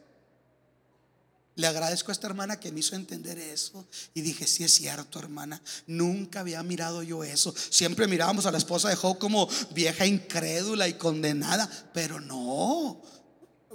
le 1.58 1.66
agradezco 1.66 2.12
a 2.12 2.14
esta 2.14 2.28
hermana 2.28 2.60
que 2.60 2.70
me 2.70 2.78
hizo 2.78 2.94
entender 2.94 3.36
eso. 3.36 3.84
Y 4.14 4.20
dije, 4.20 4.46
sí 4.46 4.62
es 4.62 4.72
cierto, 4.74 5.18
hermana. 5.18 5.60
Nunca 5.88 6.38
había 6.38 6.62
mirado 6.62 7.02
yo 7.02 7.24
eso. 7.24 7.52
Siempre 7.70 8.06
mirábamos 8.06 8.46
a 8.46 8.52
la 8.52 8.58
esposa 8.58 8.88
de 8.88 8.94
Job 8.94 9.18
como 9.18 9.48
vieja 9.74 10.06
incrédula 10.06 10.86
y 10.86 10.94
condenada. 10.94 11.68
Pero 11.92 12.20
no. 12.20 13.02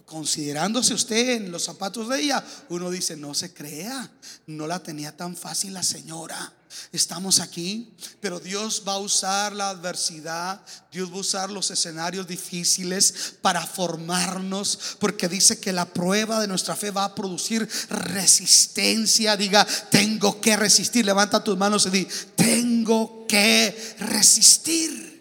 Considerándose 0.06 0.94
usted 0.94 1.32
en 1.32 1.52
los 1.52 1.66
zapatos 1.66 2.08
de 2.08 2.22
ella, 2.22 2.42
uno 2.70 2.90
dice, 2.90 3.18
no 3.18 3.34
se 3.34 3.54
crea. 3.54 4.10
No 4.48 4.66
la 4.66 4.82
tenía 4.82 5.18
tan 5.18 5.36
fácil 5.36 5.74
la 5.74 5.84
señora 5.84 6.54
estamos 6.92 7.40
aquí, 7.40 7.94
pero 8.20 8.40
Dios 8.40 8.84
va 8.88 8.94
a 8.94 9.00
usar 9.00 9.54
la 9.54 9.70
adversidad, 9.70 10.62
Dios 10.92 11.12
va 11.12 11.18
a 11.18 11.20
usar 11.20 11.52
los 11.52 11.72
escenarios 11.72 12.28
difíciles 12.28 13.36
para 13.42 13.66
formarnos, 13.66 14.98
porque 15.00 15.28
dice 15.28 15.60
que 15.60 15.74
la 15.74 15.86
prueba 15.86 16.40
de 16.40 16.48
nuestra 16.48 16.76
fe 16.76 16.92
va 16.92 17.06
a 17.06 17.16
producir 17.16 17.68
resistencia. 17.90 19.36
Diga, 19.38 19.66
tengo 19.90 20.40
que 20.40 20.56
resistir. 20.56 21.06
Levanta 21.06 21.44
tus 21.44 21.58
manos 21.58 21.86
y 21.88 21.90
di, 21.90 22.08
tengo 22.36 23.26
que 23.28 23.96
resistir. 24.00 25.14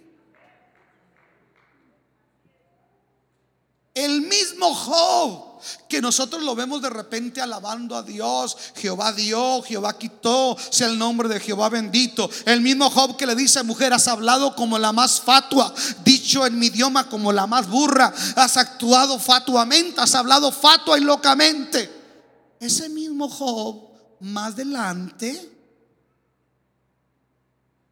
El 3.94 4.22
mismo 4.22 4.74
Job 4.74 5.51
que 5.88 6.00
nosotros 6.00 6.42
lo 6.42 6.54
vemos 6.54 6.82
de 6.82 6.90
repente 6.90 7.40
alabando 7.40 7.96
a 7.96 8.02
Dios. 8.02 8.56
Jehová 8.76 9.12
dio, 9.12 9.62
Jehová 9.62 9.98
quitó, 9.98 10.56
sea 10.70 10.88
el 10.88 10.98
nombre 10.98 11.28
de 11.28 11.40
Jehová 11.40 11.68
bendito. 11.68 12.30
El 12.46 12.60
mismo 12.60 12.90
Job 12.90 13.16
que 13.16 13.26
le 13.26 13.34
dice, 13.34 13.62
mujer, 13.62 13.92
has 13.92 14.08
hablado 14.08 14.54
como 14.54 14.78
la 14.78 14.92
más 14.92 15.20
fatua, 15.20 15.74
dicho 16.04 16.46
en 16.46 16.58
mi 16.58 16.66
idioma 16.66 17.08
como 17.08 17.32
la 17.32 17.46
más 17.46 17.68
burra, 17.68 18.12
has 18.36 18.56
actuado 18.56 19.18
fatuamente, 19.18 20.00
has 20.00 20.14
hablado 20.14 20.52
fatua 20.52 20.98
y 20.98 21.02
locamente. 21.02 21.90
Ese 22.60 22.88
mismo 22.88 23.28
Job, 23.28 23.90
más 24.20 24.54
adelante, 24.54 25.50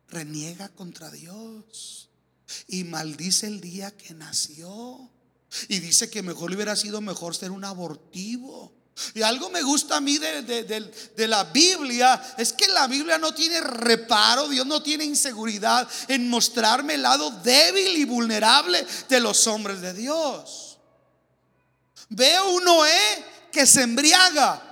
reniega 0.09 0.69
contra 0.69 1.11
Dios 1.11 2.09
y 2.67 2.85
maldice 2.85 3.47
el 3.47 3.61
día 3.61 3.91
que 3.97 4.15
nació. 4.15 5.11
Y 5.69 5.81
dice 5.81 6.11
que 6.11 6.23
mejor 6.23 6.51
le 6.51 6.57
hubiera 6.57 6.77
sido 6.77 7.01
mejor 7.01 7.35
ser 7.35 7.51
un 7.51 7.65
abortivo. 7.65 8.73
Y 9.15 9.23
algo 9.23 9.51
me 9.51 9.63
gusta 9.63 9.97
a 9.97 10.01
mí 10.01 10.19
de, 10.19 11.27
la 11.27 11.45
Biblia 11.45 12.21
es 12.37 12.53
que 12.53 12.69
la 12.69 12.87
Biblia 12.87 13.19
no 13.19 13.33
tiene 13.33 13.61
reparo, 13.61 14.49
Dios 14.49 14.67
no 14.67 14.83
tiene 14.83 15.05
inseguridad 15.05 15.89
en 16.09 16.29
mostrarme 16.29 16.95
el 16.95 17.03
lado 17.03 17.31
débil 17.43 17.97
y 17.97 18.05
vulnerable 18.05 18.87
de 19.09 19.21
los 19.21 19.47
hombres 19.47 19.81
de 19.81 19.95
Dios. 19.95 20.79
Veo 22.11 22.53
un 22.53 22.65
Noé 22.65 23.25
que 23.51 23.67
se 23.67 23.83
embriaga, 23.83 24.63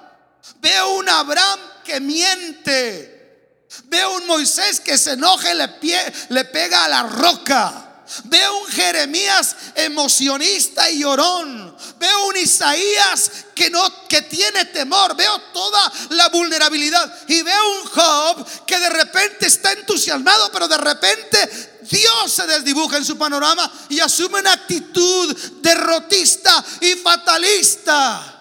veo 0.61 0.99
un 0.99 1.09
Abraham 1.09 1.61
que 1.85 2.01
miente, 2.01 3.67
veo 3.85 4.17
un 4.17 4.27
Moisés 4.27 4.81
que 4.81 4.99
se 4.99 5.13
enoja 5.13 5.53
y 5.53 5.57
le, 5.57 6.13
le 6.29 6.45
pega 6.45 6.85
a 6.85 6.89
la 6.89 7.03
roca. 7.05 7.88
Veo 8.25 8.59
un 8.59 8.67
Jeremías 8.67 9.57
emocionista 9.75 10.91
y 10.91 11.01
llorón. 11.01 11.77
Veo 11.99 12.27
un 12.27 12.37
Isaías 12.37 13.31
que 13.55 13.71
no 13.71 14.07
que 14.09 14.23
tiene 14.23 14.67
temor. 14.67 15.17
Veo 15.17 15.39
toda 15.53 15.93
la 16.11 16.29
vulnerabilidad 16.29 17.13
y 17.29 17.43
veo 17.43 17.81
un 17.81 17.87
Job 17.87 18.65
que 18.67 18.79
de 18.79 18.91
repente 18.91 19.47
está 19.47 19.73
entusiasmado, 19.73 20.51
pero 20.53 20.69
de 20.69 20.79
repente 20.79 21.79
Dios 21.91 22.33
se 22.33 22.47
desdibuja 22.47 22.97
en 22.97 23.05
su 23.05 23.17
panorama 23.17 23.71
y 23.89 24.01
asume 24.01 24.41
una 24.41 24.53
actitud 24.53 25.37
derrotista 25.61 26.65
y 26.81 26.95
fatalista. 26.95 28.35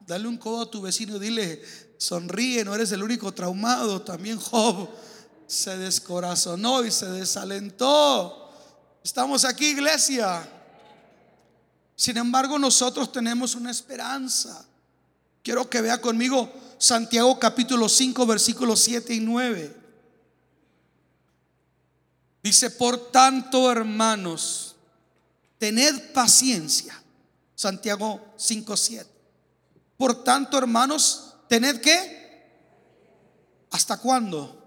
Dale 0.00 0.28
un 0.28 0.36
codo 0.36 0.62
a 0.62 0.70
tu 0.70 0.82
vecino 0.82 1.18
dile, 1.18 1.62
sonríe, 1.98 2.64
no 2.64 2.74
eres 2.74 2.92
el 2.92 3.02
único 3.02 3.32
traumado. 3.32 4.02
También 4.02 4.38
Job 4.38 4.88
se 5.46 5.76
descorazonó 5.78 6.84
y 6.84 6.90
se 6.90 7.06
desalentó. 7.06 8.43
Estamos 9.04 9.44
aquí, 9.44 9.66
iglesia. 9.66 10.48
Sin 11.94 12.16
embargo, 12.16 12.58
nosotros 12.58 13.12
tenemos 13.12 13.54
una 13.54 13.70
esperanza. 13.70 14.64
Quiero 15.42 15.68
que 15.68 15.82
vea 15.82 16.00
conmigo 16.00 16.50
Santiago 16.78 17.38
capítulo 17.38 17.86
5, 17.86 18.24
versículos 18.24 18.80
7 18.80 19.12
y 19.12 19.20
9. 19.20 19.76
Dice, 22.42 22.70
por 22.70 23.12
tanto, 23.12 23.70
hermanos, 23.70 24.74
tened 25.58 26.12
paciencia. 26.14 26.98
Santiago 27.54 28.32
5, 28.38 28.74
7. 28.74 29.10
Por 29.98 30.24
tanto, 30.24 30.56
hermanos, 30.56 31.34
tened 31.48 31.78
que. 31.82 32.24
¿Hasta 33.70 33.98
cuándo? 33.98 34.62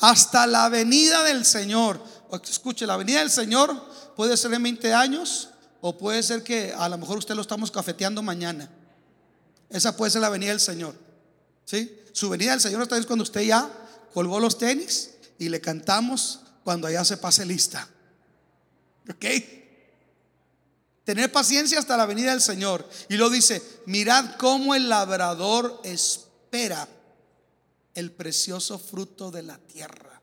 Hasta 0.00 0.46
la 0.46 0.68
venida 0.68 1.24
del 1.24 1.44
Señor 1.44 2.00
escuche, 2.44 2.86
la 2.86 2.96
venida 2.96 3.20
del 3.20 3.30
Señor 3.30 3.74
puede 4.16 4.36
ser 4.36 4.52
en 4.54 4.62
20 4.62 4.92
años 4.94 5.50
o 5.80 5.96
puede 5.96 6.22
ser 6.22 6.42
que 6.42 6.72
a 6.76 6.88
lo 6.88 6.98
mejor 6.98 7.18
usted 7.18 7.34
lo 7.34 7.42
estamos 7.42 7.70
cafeteando 7.70 8.22
mañana. 8.22 8.70
Esa 9.68 9.96
puede 9.96 10.10
ser 10.10 10.20
la 10.20 10.28
venida 10.28 10.50
del 10.50 10.60
Señor. 10.60 10.94
¿Sí? 11.64 12.00
Su 12.12 12.28
venida 12.28 12.52
del 12.52 12.60
Señor 12.60 12.82
está 12.82 12.96
es 12.96 13.06
cuando 13.06 13.22
usted 13.22 13.42
ya 13.42 13.70
colgó 14.14 14.40
los 14.40 14.58
tenis 14.58 15.14
y 15.38 15.48
le 15.48 15.60
cantamos 15.60 16.40
cuando 16.64 16.86
allá 16.86 17.04
se 17.04 17.16
pase 17.16 17.44
lista. 17.44 17.88
¿Ok? 19.10 19.24
Tener 21.04 21.30
paciencia 21.30 21.78
hasta 21.78 21.96
la 21.96 22.06
venida 22.06 22.32
del 22.32 22.40
Señor. 22.40 22.88
Y 23.08 23.16
lo 23.16 23.30
dice, 23.30 23.62
mirad 23.86 24.36
cómo 24.38 24.74
el 24.74 24.88
labrador 24.88 25.80
espera 25.84 26.88
el 27.94 28.10
precioso 28.12 28.78
fruto 28.78 29.30
de 29.30 29.42
la 29.42 29.58
tierra 29.58 30.15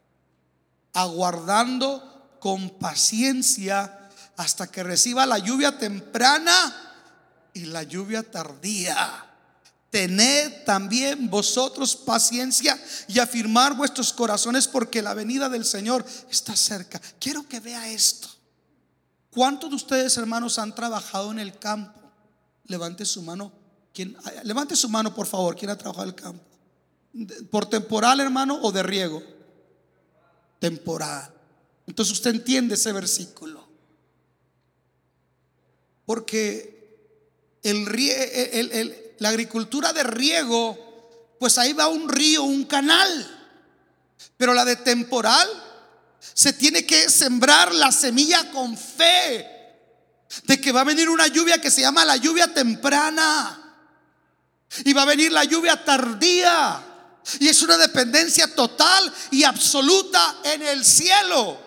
aguardando 0.94 2.38
con 2.40 2.70
paciencia 2.72 4.10
hasta 4.38 4.68
que 4.68 4.84
reciba 4.84 5.26
la 5.26 5.40
lluvia 5.40 5.78
temprana 5.78 6.94
y 7.54 7.66
la 7.66 7.84
lluvia 7.84 8.24
tardía. 8.24 9.30
Tened 9.90 10.64
también 10.66 11.30
vosotros 11.30 11.96
paciencia 11.96 12.82
y 13.08 13.20
afirmar 13.20 13.76
vuestros 13.76 14.12
corazones 14.12 14.68
porque 14.68 15.04
la 15.04 15.14
venida 15.14 15.50
del 15.50 15.66
Señor 15.66 16.04
está 16.32 16.56
cerca. 16.56 17.00
Quiero 17.20 17.48
que 17.48 17.60
vea 17.60 17.90
esto. 17.90 18.28
¿Cuántos 19.30 19.70
de 19.70 19.76
ustedes, 19.76 20.18
hermanos, 20.18 20.58
han 20.58 20.74
trabajado 20.74 21.32
en 21.32 21.40
el 21.40 21.58
campo? 21.58 22.00
Levante 22.66 23.06
su 23.06 23.22
mano. 23.22 23.52
¿Quién, 23.94 24.18
levante 24.44 24.76
su 24.76 24.90
mano, 24.90 25.14
por 25.14 25.28
favor. 25.28 25.56
¿Quién 25.56 25.70
ha 25.70 25.78
trabajado 25.78 26.06
en 26.06 26.10
el 26.10 26.16
campo? 26.16 26.44
¿Por 27.52 27.68
temporal, 27.68 28.20
hermano, 28.20 28.60
o 28.62 28.72
de 28.72 28.82
riego? 28.82 29.22
Temporal. 30.64 31.30
Entonces 31.86 32.14
usted 32.14 32.30
entiende 32.30 32.76
ese 32.76 32.94
versículo. 32.94 33.68
Porque 36.06 37.60
el, 37.64 39.16
la 39.20 39.28
agricultura 39.28 39.92
de 39.92 40.04
riego, 40.04 41.36
pues 41.38 41.58
ahí 41.58 41.74
va 41.74 41.90
un 41.90 42.08
río, 42.08 42.44
un 42.44 42.64
canal. 42.64 43.10
Pero 44.38 44.54
la 44.54 44.64
de 44.64 44.78
temporal, 44.78 45.50
se 46.34 46.54
tiene 46.54 46.86
que 46.86 47.10
sembrar 47.10 47.76
la 47.76 47.92
semilla 47.92 48.50
con 48.52 48.78
fe 48.78 49.46
de 50.46 50.62
que 50.62 50.72
va 50.72 50.80
a 50.80 50.86
venir 50.86 51.10
una 51.10 51.28
lluvia 51.28 51.60
que 51.60 51.72
se 51.72 51.82
llama 51.82 52.06
la 52.06 52.16
lluvia 52.16 52.54
temprana. 52.54 53.60
Y 54.86 54.94
va 54.94 55.02
a 55.02 55.08
venir 55.08 55.30
la 55.30 55.44
lluvia 55.44 55.84
tardía. 55.84 56.93
Y 57.40 57.48
es 57.48 57.62
una 57.62 57.78
dependencia 57.78 58.54
total 58.54 59.14
y 59.32 59.44
absoluta 59.44 60.38
en 60.44 60.62
el 60.62 60.84
cielo. 60.84 61.58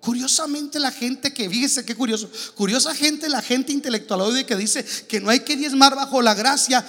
Curiosamente 0.00 0.78
la 0.78 0.92
gente 0.92 1.32
que, 1.32 1.48
fíjese 1.48 1.84
qué 1.84 1.94
curioso, 1.94 2.30
curiosa 2.54 2.94
gente, 2.94 3.28
la 3.28 3.40
gente 3.40 3.72
intelectual 3.72 4.20
hoy 4.20 4.44
que 4.44 4.54
dice 4.54 4.84
que 5.08 5.20
no 5.20 5.30
hay 5.30 5.40
que 5.40 5.56
diezmar 5.56 5.96
bajo 5.96 6.20
la 6.20 6.34
gracia, 6.34 6.86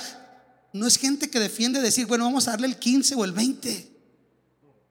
no 0.73 0.85
es 0.85 0.97
gente 0.97 1.29
que 1.29 1.39
defiende 1.39 1.79
decir, 1.79 2.05
bueno, 2.05 2.25
vamos 2.25 2.47
a 2.47 2.51
darle 2.51 2.67
el 2.67 2.77
15 2.77 3.15
o 3.15 3.23
el 3.23 3.31
20. 3.31 3.95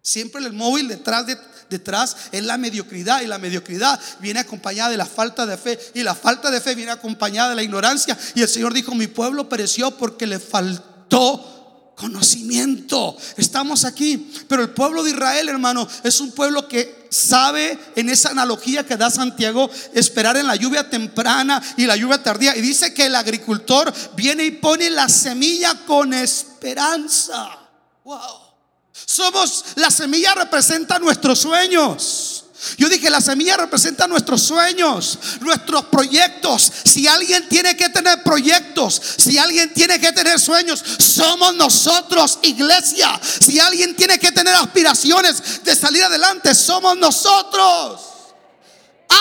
Siempre 0.00 0.42
el 0.42 0.54
móvil 0.54 0.88
detrás 0.88 1.26
de, 1.26 1.38
detrás 1.68 2.16
es 2.32 2.42
la 2.42 2.56
mediocridad 2.56 3.20
y 3.20 3.26
la 3.26 3.38
mediocridad 3.38 4.00
viene 4.20 4.40
acompañada 4.40 4.90
de 4.90 4.96
la 4.96 5.06
falta 5.06 5.44
de 5.44 5.58
fe 5.58 5.78
y 5.92 6.02
la 6.02 6.14
falta 6.14 6.50
de 6.50 6.62
fe 6.62 6.74
viene 6.74 6.92
acompañada 6.92 7.50
de 7.50 7.56
la 7.56 7.62
ignorancia 7.62 8.16
y 8.34 8.40
el 8.40 8.48
Señor 8.48 8.72
dijo, 8.72 8.94
mi 8.94 9.06
pueblo 9.06 9.48
pereció 9.48 9.90
porque 9.92 10.26
le 10.26 10.38
faltó 10.38 11.53
conocimiento. 11.94 13.16
Estamos 13.36 13.84
aquí, 13.84 14.30
pero 14.48 14.62
el 14.62 14.70
pueblo 14.70 15.02
de 15.02 15.10
Israel, 15.10 15.48
hermano, 15.48 15.86
es 16.02 16.20
un 16.20 16.32
pueblo 16.32 16.66
que 16.68 17.06
sabe 17.10 17.78
en 17.94 18.08
esa 18.08 18.30
analogía 18.30 18.84
que 18.84 18.96
da 18.96 19.10
Santiago 19.10 19.70
esperar 19.92 20.36
en 20.36 20.46
la 20.46 20.56
lluvia 20.56 20.88
temprana 20.90 21.62
y 21.76 21.86
la 21.86 21.96
lluvia 21.96 22.22
tardía 22.22 22.56
y 22.56 22.60
dice 22.60 22.92
que 22.92 23.06
el 23.06 23.14
agricultor 23.14 23.92
viene 24.16 24.44
y 24.44 24.50
pone 24.50 24.90
la 24.90 25.08
semilla 25.08 25.74
con 25.86 26.12
esperanza. 26.12 27.58
Wow. 28.04 28.44
Somos, 28.92 29.64
la 29.76 29.90
semilla 29.90 30.34
representa 30.34 30.98
nuestros 30.98 31.38
sueños. 31.40 32.43
Yo 32.76 32.88
dije, 32.88 33.10
la 33.10 33.20
semilla 33.20 33.56
representa 33.56 34.06
nuestros 34.06 34.42
sueños, 34.42 35.18
nuestros 35.40 35.84
proyectos. 35.86 36.72
Si 36.84 37.06
alguien 37.06 37.48
tiene 37.48 37.76
que 37.76 37.88
tener 37.88 38.22
proyectos, 38.22 39.00
si 39.18 39.38
alguien 39.38 39.72
tiene 39.72 40.00
que 40.00 40.12
tener 40.12 40.40
sueños, 40.40 40.82
somos 40.98 41.54
nosotros, 41.54 42.38
iglesia. 42.42 43.20
Si 43.22 43.58
alguien 43.58 43.94
tiene 43.96 44.18
que 44.18 44.32
tener 44.32 44.54
aspiraciones 44.54 45.62
de 45.62 45.74
salir 45.74 46.04
adelante, 46.04 46.54
somos 46.54 46.96
nosotros. 46.96 48.00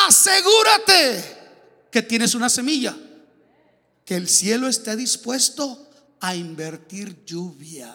Asegúrate 0.07 1.37
que 1.91 2.01
tienes 2.01 2.35
una 2.35 2.49
semilla, 2.49 2.95
que 4.05 4.15
el 4.15 4.27
cielo 4.27 4.67
esté 4.67 4.95
dispuesto 4.95 5.89
a 6.19 6.35
invertir 6.35 7.23
lluvia. 7.25 7.93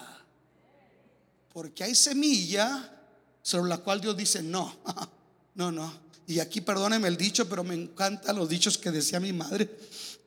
Porque 1.53 1.85
hay 1.85 1.95
semilla 1.95 2.95
sobre 3.43 3.71
la 3.71 3.79
cual 3.79 4.01
Dios 4.01 4.17
dice, 4.17 4.43
no, 4.43 4.77
no, 5.59 5.73
no. 5.73 5.93
Y 6.29 6.39
aquí 6.39 6.61
perdóneme 6.61 7.09
el 7.09 7.17
dicho, 7.17 7.49
pero 7.49 7.65
me 7.65 7.75
encantan 7.75 8.37
los 8.37 8.49
dichos 8.49 8.79
que 8.79 8.93
decía 8.93 9.19
mi 9.19 9.33
madre. 9.33 9.69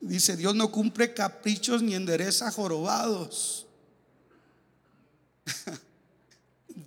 Dice, 0.02 0.36
Dios 0.36 0.54
no 0.54 0.70
cumple 0.70 1.14
caprichos 1.14 1.82
ni 1.82 1.94
endereza 1.94 2.52
jorobados. 2.52 3.66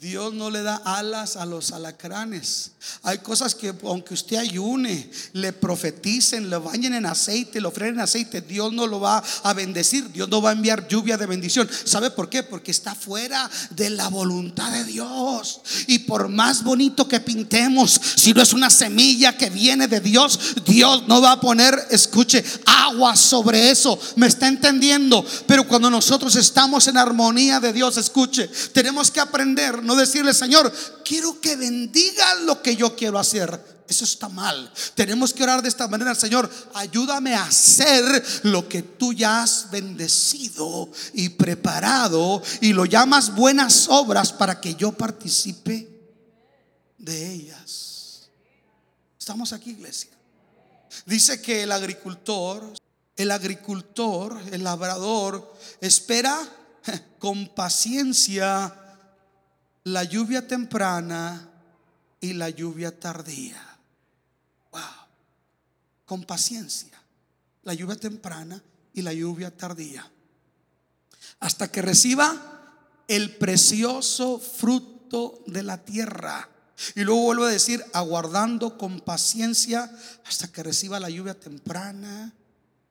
Dios 0.05 0.35
no 0.35 0.51
le 0.51 0.61
da 0.61 0.75
alas 0.85 1.35
a 1.35 1.47
los 1.47 1.71
alacranes. 1.71 2.73
Hay 3.01 3.17
cosas 3.17 3.55
que 3.55 3.73
aunque 3.85 4.13
usted 4.13 4.37
ayune, 4.37 5.09
le 5.33 5.51
profeticen, 5.51 6.47
le 6.47 6.57
bañen 6.57 6.93
en 6.93 7.07
aceite, 7.07 7.59
le 7.59 7.67
ofrecen 7.67 7.99
aceite, 7.99 8.41
Dios 8.41 8.71
no 8.71 8.85
lo 8.85 8.99
va 8.99 9.23
a 9.41 9.53
bendecir, 9.53 10.11
Dios 10.11 10.29
no 10.29 10.43
va 10.43 10.51
a 10.51 10.53
enviar 10.53 10.87
lluvia 10.87 11.17
de 11.17 11.25
bendición. 11.25 11.67
¿Sabe 11.85 12.11
por 12.11 12.29
qué? 12.29 12.43
Porque 12.43 12.69
está 12.69 12.93
fuera 12.93 13.49
de 13.71 13.89
la 13.89 14.07
voluntad 14.09 14.71
de 14.71 14.83
Dios. 14.83 15.61
Y 15.87 15.97
por 15.97 16.29
más 16.29 16.63
bonito 16.63 17.07
que 17.07 17.19
pintemos, 17.19 17.99
si 18.15 18.31
no 18.31 18.43
es 18.43 18.53
una 18.53 18.69
semilla 18.69 19.35
que 19.35 19.49
viene 19.49 19.87
de 19.87 20.01
Dios, 20.01 20.39
Dios 20.67 21.07
no 21.07 21.19
va 21.19 21.31
a 21.31 21.41
poner, 21.41 21.73
escuche, 21.89 22.45
agua 22.67 23.15
sobre 23.15 23.71
eso. 23.71 23.99
¿Me 24.17 24.27
está 24.27 24.47
entendiendo? 24.47 25.25
Pero 25.47 25.67
cuando 25.67 25.89
nosotros 25.89 26.35
estamos 26.35 26.87
en 26.87 26.97
armonía 26.97 27.59
de 27.59 27.73
Dios, 27.73 27.97
escuche, 27.97 28.47
tenemos 28.71 29.09
que 29.09 29.19
aprender 29.19 29.81
no 29.81 29.94
decirle, 29.95 30.33
Señor, 30.33 30.71
quiero 31.03 31.39
que 31.39 31.55
bendiga 31.55 32.35
lo 32.41 32.61
que 32.61 32.75
yo 32.75 32.95
quiero 32.95 33.19
hacer. 33.19 33.75
Eso 33.87 34.03
está 34.03 34.29
mal. 34.29 34.71
Tenemos 34.95 35.31
que 35.31 35.43
orar 35.43 35.61
de 35.61 35.69
esta 35.69 35.87
manera, 35.87 36.15
Señor, 36.15 36.49
ayúdame 36.73 37.35
a 37.35 37.43
hacer 37.43 38.03
lo 38.43 38.67
que 38.67 38.81
tú 38.81 39.13
ya 39.13 39.43
has 39.43 39.69
bendecido 39.69 40.89
y 41.13 41.29
preparado 41.29 42.41
y 42.61 42.73
lo 42.73 42.85
llamas 42.85 43.35
buenas 43.35 43.87
obras 43.89 44.33
para 44.33 44.59
que 44.59 44.73
yo 44.73 44.91
participe 44.91 45.87
de 46.97 47.31
ellas. 47.31 48.29
Estamos 49.19 49.53
aquí, 49.53 49.71
iglesia. 49.71 50.11
Dice 51.05 51.39
que 51.41 51.63
el 51.63 51.71
agricultor, 51.71 52.73
el 53.15 53.29
agricultor, 53.29 54.41
el 54.51 54.63
labrador, 54.63 55.53
espera 55.79 56.39
con 57.19 57.47
paciencia 57.49 58.73
la 59.85 60.03
lluvia 60.03 60.47
temprana 60.47 61.49
y 62.19 62.33
la 62.33 62.49
lluvia 62.49 62.99
tardía. 62.99 63.61
Wow. 64.71 64.81
Con 66.05 66.23
paciencia. 66.23 66.99
La 67.63 67.73
lluvia 67.73 67.95
temprana 67.95 68.61
y 68.93 69.01
la 69.01 69.13
lluvia 69.13 69.55
tardía. 69.55 70.09
Hasta 71.39 71.71
que 71.71 71.81
reciba 71.81 73.03
el 73.07 73.35
precioso 73.37 74.39
fruto 74.39 75.43
de 75.45 75.61
la 75.61 75.77
tierra. 75.77 76.49
Y 76.95 77.03
luego 77.03 77.21
vuelvo 77.21 77.45
a 77.45 77.51
decir, 77.51 77.83
aguardando 77.93 78.77
con 78.77 79.01
paciencia 79.01 79.91
hasta 80.25 80.51
que 80.51 80.63
reciba 80.63 80.99
la 80.99 81.09
lluvia 81.09 81.39
temprana 81.39 82.33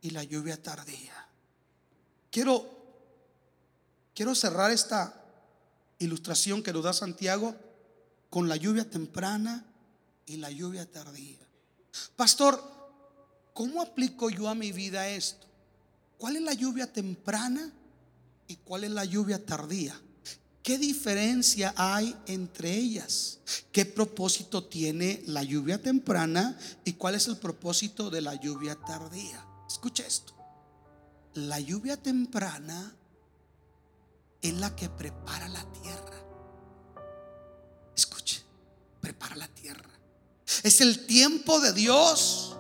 y 0.01 0.11
la 0.11 0.23
lluvia 0.23 0.63
tardía. 0.63 1.27
Quiero 2.31 2.73
quiero 4.15 4.35
cerrar 4.37 4.71
esta 4.71 5.24
ilustración 6.05 6.63
que 6.63 6.73
nos 6.73 6.85
da 6.85 6.93
Santiago 6.93 7.55
con 8.31 8.49
la 8.49 8.57
lluvia 8.57 8.89
temprana 8.89 9.65
y 10.27 10.37
la 10.37 10.51
lluvia 10.51 10.91
tardía. 10.91 11.39
Pastor, 12.17 12.63
¿cómo 13.53 13.83
aplico 13.83 14.31
yo 14.31 14.49
a 14.49 14.55
mi 14.55 14.73
vida 14.73 15.09
esto? 15.09 15.47
¿Cuál 16.19 16.37
es 16.37 16.43
la 16.43 16.55
lluvia 16.55 16.93
temprana 16.93 17.73
y 18.49 18.57
cuál 18.57 18.85
es 18.85 18.91
la 18.91 19.05
lluvia 19.05 19.45
tardía? 19.45 20.01
¿Qué 20.63 20.79
diferencia 20.79 21.75
hay 21.77 22.17
entre 22.27 22.75
ellas? 22.75 23.39
¿Qué 23.71 23.85
propósito 23.85 24.65
tiene 24.65 25.23
la 25.27 25.43
lluvia 25.43 25.81
temprana 25.81 26.59
y 26.85 26.95
cuál 26.95 27.17
es 27.17 27.29
el 27.29 27.37
propósito 27.37 28.09
de 28.09 28.23
la 28.23 28.35
lluvia 28.35 28.75
tardía? 28.75 29.45
Escucha 29.69 30.07
esto. 30.07 30.33
La 31.35 31.61
lluvia 31.61 31.99
temprana 31.99 32.97
es 34.45 34.55
la 34.55 34.77
que 34.77 34.91
prepara 34.91 35.49
la 35.49 35.65
tierra. 35.73 36.17
Escuche, 37.97 38.43
prepara 39.01 39.35
la 39.37 39.49
tierra. 39.49 39.89
Es 40.63 40.83
el 40.83 41.07
tiempo 41.07 41.61
de 41.61 41.73
Dios 41.73 42.55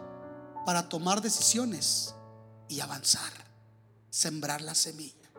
para 0.64 0.88
tomar 0.88 1.20
decisiones 1.20 2.14
y 2.70 2.80
avanzar, 2.80 3.30
sembrar 4.08 4.62
la 4.62 4.74
semilla. 4.74 5.30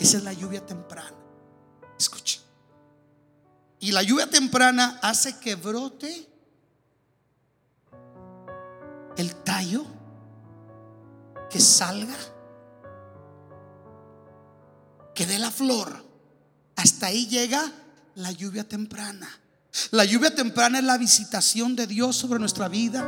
Esa 0.00 0.16
es 0.16 0.24
la 0.24 0.32
lluvia 0.32 0.66
temprana. 0.66 1.16
Escuche. 1.96 2.40
Y 3.78 3.92
la 3.92 4.02
lluvia 4.02 4.28
temprana 4.28 4.98
hace 5.02 5.38
que 5.38 5.54
brote 5.54 6.28
el 9.16 9.36
tallo, 9.44 9.84
que 11.48 11.60
salga 11.60 12.16
que 15.20 15.26
dé 15.26 15.38
la 15.38 15.50
flor. 15.50 16.02
Hasta 16.76 17.08
ahí 17.08 17.26
llega 17.26 17.70
la 18.14 18.32
lluvia 18.32 18.66
temprana. 18.66 19.28
La 19.90 20.06
lluvia 20.06 20.34
temprana 20.34 20.78
es 20.78 20.84
la 20.84 20.96
visitación 20.96 21.76
de 21.76 21.86
Dios 21.86 22.16
sobre 22.16 22.38
nuestra 22.38 22.68
vida. 22.68 23.06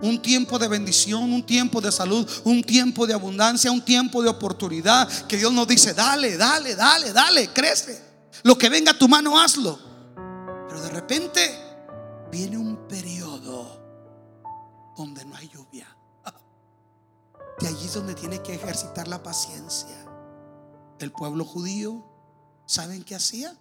Un 0.00 0.22
tiempo 0.22 0.58
de 0.58 0.66
bendición, 0.66 1.30
un 1.34 1.44
tiempo 1.44 1.82
de 1.82 1.92
salud, 1.92 2.26
un 2.44 2.64
tiempo 2.64 3.06
de 3.06 3.12
abundancia, 3.12 3.70
un 3.70 3.84
tiempo 3.84 4.22
de 4.22 4.30
oportunidad. 4.30 5.10
Que 5.26 5.36
Dios 5.36 5.52
nos 5.52 5.68
dice, 5.68 5.92
dale, 5.92 6.38
dale, 6.38 6.74
dale, 6.74 7.12
dale, 7.12 7.48
crece. 7.48 8.00
Lo 8.42 8.56
que 8.56 8.70
venga 8.70 8.92
a 8.92 8.98
tu 8.98 9.06
mano, 9.06 9.38
hazlo. 9.38 9.78
Pero 10.66 10.80
de 10.80 10.88
repente 10.88 11.54
viene 12.32 12.56
un 12.56 12.88
periodo 12.88 13.78
donde 14.96 15.22
no 15.26 15.36
hay 15.36 15.50
lluvia. 15.50 15.86
Y 17.60 17.66
allí 17.66 17.84
es 17.84 17.92
donde 17.92 18.14
tiene 18.14 18.40
que 18.40 18.54
ejercitar 18.54 19.06
la 19.06 19.22
paciencia 19.22 20.05
el 20.98 21.12
pueblo 21.12 21.44
judío, 21.44 22.04
¿saben 22.66 23.04
qué 23.04 23.14
hacía? 23.14 23.56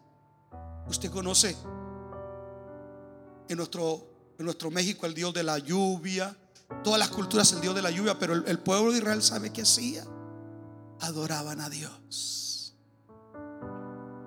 Usted 0.88 1.12
conoce 1.12 1.56
En 3.50 3.58
nuestro, 3.58 4.08
en 4.38 4.46
nuestro 4.46 4.72
México 4.72 5.06
el 5.06 5.14
Dios 5.14 5.34
de 5.34 5.44
la 5.44 5.58
lluvia. 5.58 6.36
Todas 6.84 7.00
las 7.00 7.10
culturas 7.10 7.52
el 7.54 7.62
Dios 7.62 7.76
de 7.76 7.82
la 7.82 7.92
lluvia, 7.92 8.18
pero 8.18 8.34
el, 8.34 8.44
el 8.48 8.60
pueblo 8.60 8.92
de 8.92 8.98
Israel 9.00 9.22
sabe 9.22 9.52
qué 9.54 9.62
hacía. 9.62 10.04
Adoraban 11.02 11.62
a 11.62 11.70
Dios. 11.70 12.76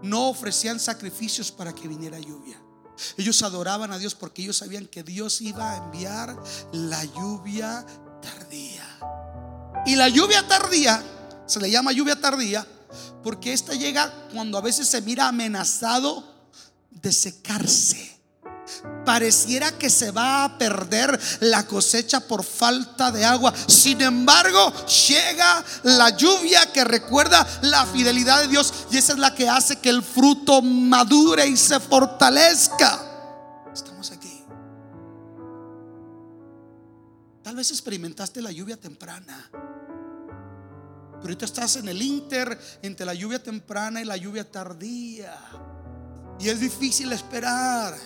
No 0.02 0.28
ofrecían 0.28 0.78
sacrificios 0.78 1.50
para 1.50 1.74
que 1.74 1.88
viniera 1.88 2.18
lluvia. 2.18 2.60
Ellos 3.16 3.42
adoraban 3.42 3.92
a 3.92 3.98
Dios 3.98 4.14
porque 4.14 4.42
ellos 4.42 4.56
sabían 4.56 4.86
que 4.86 5.02
Dios 5.02 5.40
iba 5.40 5.72
a 5.72 5.76
enviar 5.78 6.36
la 6.72 7.04
lluvia 7.04 7.84
tardía. 8.20 8.84
Y 9.86 9.96
la 9.96 10.08
lluvia 10.08 10.46
tardía, 10.46 11.02
se 11.46 11.60
le 11.60 11.70
llama 11.70 11.92
lluvia 11.92 12.20
tardía, 12.20 12.66
porque 13.22 13.52
esta 13.52 13.74
llega 13.74 14.12
cuando 14.32 14.58
a 14.58 14.62
veces 14.62 14.88
se 14.88 15.00
mira 15.00 15.28
amenazado 15.28 16.24
de 16.90 17.12
secarse. 17.12 18.18
Pareciera 19.04 19.72
que 19.72 19.88
se 19.88 20.10
va 20.10 20.44
a 20.44 20.58
perder 20.58 21.18
la 21.40 21.66
cosecha 21.66 22.20
por 22.20 22.44
falta 22.44 23.10
de 23.10 23.24
agua. 23.24 23.52
Sin 23.66 24.02
embargo, 24.02 24.72
llega 25.08 25.64
la 25.84 26.10
lluvia 26.10 26.70
que 26.72 26.84
recuerda 26.84 27.46
la 27.62 27.86
fidelidad 27.86 28.42
de 28.42 28.48
Dios 28.48 28.72
y 28.90 28.98
esa 28.98 29.14
es 29.14 29.18
la 29.18 29.34
que 29.34 29.48
hace 29.48 29.76
que 29.76 29.88
el 29.88 30.02
fruto 30.02 30.60
madure 30.60 31.46
y 31.46 31.56
se 31.56 31.80
fortalezca. 31.80 33.00
Estamos 33.72 34.10
aquí. 34.10 34.44
Tal 37.42 37.56
vez 37.56 37.70
experimentaste 37.70 38.42
la 38.42 38.52
lluvia 38.52 38.76
temprana. 38.76 39.50
Pero 41.20 41.30
ahorita 41.30 41.44
estás 41.44 41.76
en 41.76 41.88
el 41.88 42.00
inter 42.00 42.58
entre 42.82 43.04
la 43.04 43.14
lluvia 43.14 43.42
temprana 43.42 44.00
y 44.00 44.04
la 44.04 44.16
lluvia 44.16 44.48
tardía. 44.48 45.36
Y 46.38 46.48
es 46.48 46.60
difícil 46.60 47.12
esperar. 47.12 47.96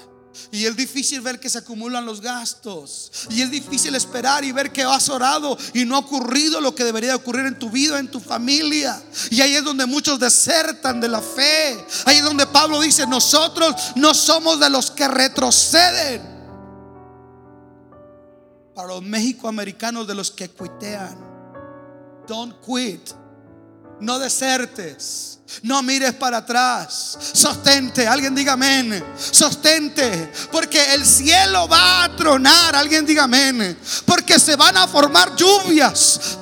Y 0.50 0.64
es 0.64 0.76
difícil 0.76 1.20
ver 1.20 1.38
que 1.38 1.50
se 1.50 1.58
acumulan 1.58 2.06
los 2.06 2.20
gastos. 2.20 3.12
Y 3.28 3.42
es 3.42 3.50
difícil 3.50 3.94
esperar 3.94 4.44
y 4.44 4.52
ver 4.52 4.72
que 4.72 4.82
has 4.82 5.08
orado 5.08 5.58
y 5.74 5.84
no 5.84 5.96
ha 5.96 6.00
ocurrido 6.00 6.60
lo 6.60 6.74
que 6.74 6.84
debería 6.84 7.14
ocurrir 7.14 7.46
en 7.46 7.58
tu 7.58 7.70
vida, 7.70 7.98
en 7.98 8.10
tu 8.10 8.20
familia. 8.20 9.02
Y 9.30 9.40
ahí 9.40 9.54
es 9.54 9.64
donde 9.64 9.86
muchos 9.86 10.18
desertan 10.18 11.00
de 11.00 11.08
la 11.08 11.20
fe. 11.20 11.84
Ahí 12.06 12.16
es 12.16 12.24
donde 12.24 12.46
Pablo 12.46 12.80
dice, 12.80 13.06
nosotros 13.06 13.74
no 13.96 14.14
somos 14.14 14.58
de 14.58 14.70
los 14.70 14.90
que 14.90 15.06
retroceden. 15.06 16.32
Para 18.74 18.88
los 18.88 19.02
mexicoamericanos 19.02 20.06
de 20.06 20.14
los 20.14 20.30
que 20.30 20.48
cuitean. 20.48 21.31
Don't 22.26 22.54
quit. 22.64 23.12
No 24.00 24.18
desertes. 24.18 25.38
No 25.62 25.82
mires 25.82 26.14
para 26.14 26.38
atrás. 26.38 27.16
Sostente. 27.32 28.06
Alguien 28.08 28.34
diga 28.34 28.54
amén. 28.54 29.04
Sostente. 29.16 30.32
Porque 30.50 30.94
el 30.94 31.04
cielo 31.06 31.68
va 31.68 32.04
a 32.04 32.16
tronar. 32.16 32.74
Alguien 32.74 33.06
diga 33.06 33.24
amén. 33.24 33.78
Porque 34.04 34.38
se 34.40 34.56
van 34.56 34.76
a 34.76 34.88
formar 34.88 35.36
lluvias. 35.36 36.38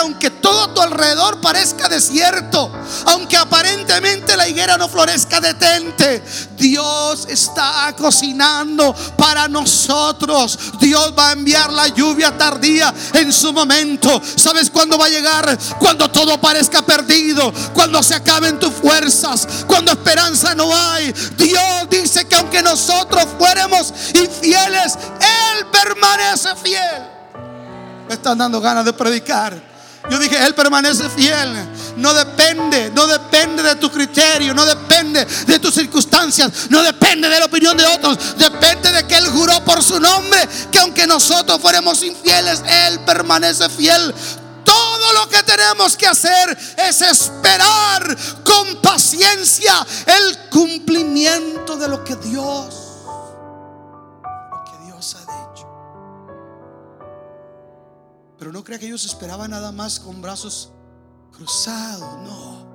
Aunque 0.00 0.30
todo 0.30 0.70
tu 0.70 0.80
alrededor 0.80 1.40
parezca 1.40 1.88
desierto. 1.88 2.72
Aunque 3.06 3.36
aparentemente 3.36 4.36
la 4.36 4.48
higuera 4.48 4.78
no 4.78 4.88
florezca. 4.88 5.40
Detente. 5.40 6.22
Dios 6.56 7.26
está 7.28 7.94
cocinando 7.96 8.94
para 9.16 9.46
nosotros. 9.46 10.58
Dios 10.80 11.12
va 11.18 11.28
a 11.28 11.32
enviar 11.32 11.70
la 11.72 11.88
lluvia 11.88 12.36
tardía 12.36 12.94
en 13.12 13.32
su 13.32 13.52
momento. 13.52 14.22
¿Sabes 14.36 14.70
cuándo 14.70 14.96
va 14.96 15.06
a 15.06 15.10
llegar? 15.10 15.58
Cuando 15.78 16.10
todo 16.10 16.40
parezca 16.40 16.80
perdido. 16.80 17.52
Cuando 17.74 18.02
se 18.02 18.14
acaben 18.14 18.58
tus 18.58 18.72
fuerzas. 18.72 19.46
Cuando 19.66 19.92
esperanza 19.92 20.54
no 20.54 20.74
hay. 20.74 21.12
Dios 21.36 21.90
dice 21.90 22.26
que 22.26 22.36
aunque 22.36 22.62
nosotros 22.62 23.26
fuéramos 23.38 23.92
infieles, 24.14 24.94
Él 25.20 25.66
permanece 25.70 26.56
fiel. 26.56 27.19
Me 28.10 28.16
están 28.16 28.36
dando 28.36 28.60
ganas 28.60 28.84
de 28.84 28.92
predicar. 28.92 29.56
Yo 30.10 30.18
dije, 30.18 30.44
Él 30.44 30.52
permanece 30.52 31.08
fiel. 31.10 31.48
No 31.96 32.12
depende, 32.12 32.90
no 32.90 33.06
depende 33.06 33.62
de 33.62 33.76
tu 33.76 33.88
criterio, 33.88 34.52
no 34.52 34.66
depende 34.66 35.24
de 35.24 35.58
tus 35.60 35.72
circunstancias, 35.72 36.50
no 36.70 36.82
depende 36.82 37.28
de 37.28 37.38
la 37.38 37.44
opinión 37.44 37.76
de 37.76 37.86
otros. 37.86 38.36
Depende 38.36 38.90
de 38.90 39.06
que 39.06 39.14
Él 39.14 39.28
juró 39.28 39.64
por 39.64 39.80
su 39.80 40.00
nombre 40.00 40.40
que 40.72 40.80
aunque 40.80 41.06
nosotros 41.06 41.60
fuéramos 41.60 42.02
infieles, 42.02 42.64
Él 42.66 42.98
permanece 43.06 43.68
fiel. 43.68 44.12
Todo 44.64 45.12
lo 45.12 45.28
que 45.28 45.44
tenemos 45.44 45.96
que 45.96 46.08
hacer 46.08 46.58
es 46.78 47.02
esperar 47.02 48.16
con 48.42 48.82
paciencia 48.82 49.86
el 50.06 50.36
cumplimiento 50.50 51.76
de 51.76 51.86
lo 51.86 52.02
que 52.02 52.16
Dios, 52.16 52.79
Pero 58.40 58.52
no 58.52 58.64
crea 58.64 58.78
que 58.78 58.86
ellos 58.86 59.04
esperaban 59.04 59.50
nada 59.50 59.70
más 59.70 60.00
con 60.00 60.22
brazos 60.22 60.72
cruzados, 61.30 62.26
no. 62.26 62.69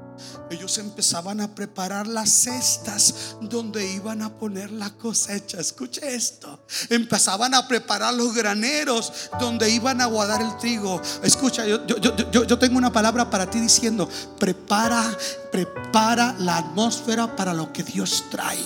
Ellos 0.50 0.78
empezaban 0.78 1.42
a 1.42 1.54
preparar 1.54 2.08
las 2.08 2.30
cestas 2.30 3.36
donde 3.42 3.92
iban 3.92 4.22
a 4.22 4.30
poner 4.30 4.72
la 4.72 4.92
cosecha. 4.92 5.60
Escuche 5.60 6.16
esto. 6.16 6.60
Empezaban 6.90 7.54
a 7.54 7.68
preparar 7.68 8.14
los 8.14 8.34
graneros 8.34 9.12
donde 9.40 9.70
iban 9.70 10.02
a 10.02 10.06
guardar 10.06 10.42
el 10.42 10.56
trigo. 10.58 11.02
Escucha, 11.24 11.66
yo, 11.66 11.86
yo, 11.86 11.98
yo, 12.00 12.44
yo 12.44 12.60
tengo 12.60 12.78
una 12.78 12.92
palabra 12.92 13.30
para 13.30 13.50
ti 13.50 13.60
diciendo, 13.60 14.10
prepara, 14.40 15.18
prepara 15.52 16.36
la 16.40 16.58
atmósfera 16.58 17.36
para 17.36 17.54
lo 17.54 17.72
que 17.72 17.84
Dios 17.84 18.26
trae. 18.30 18.60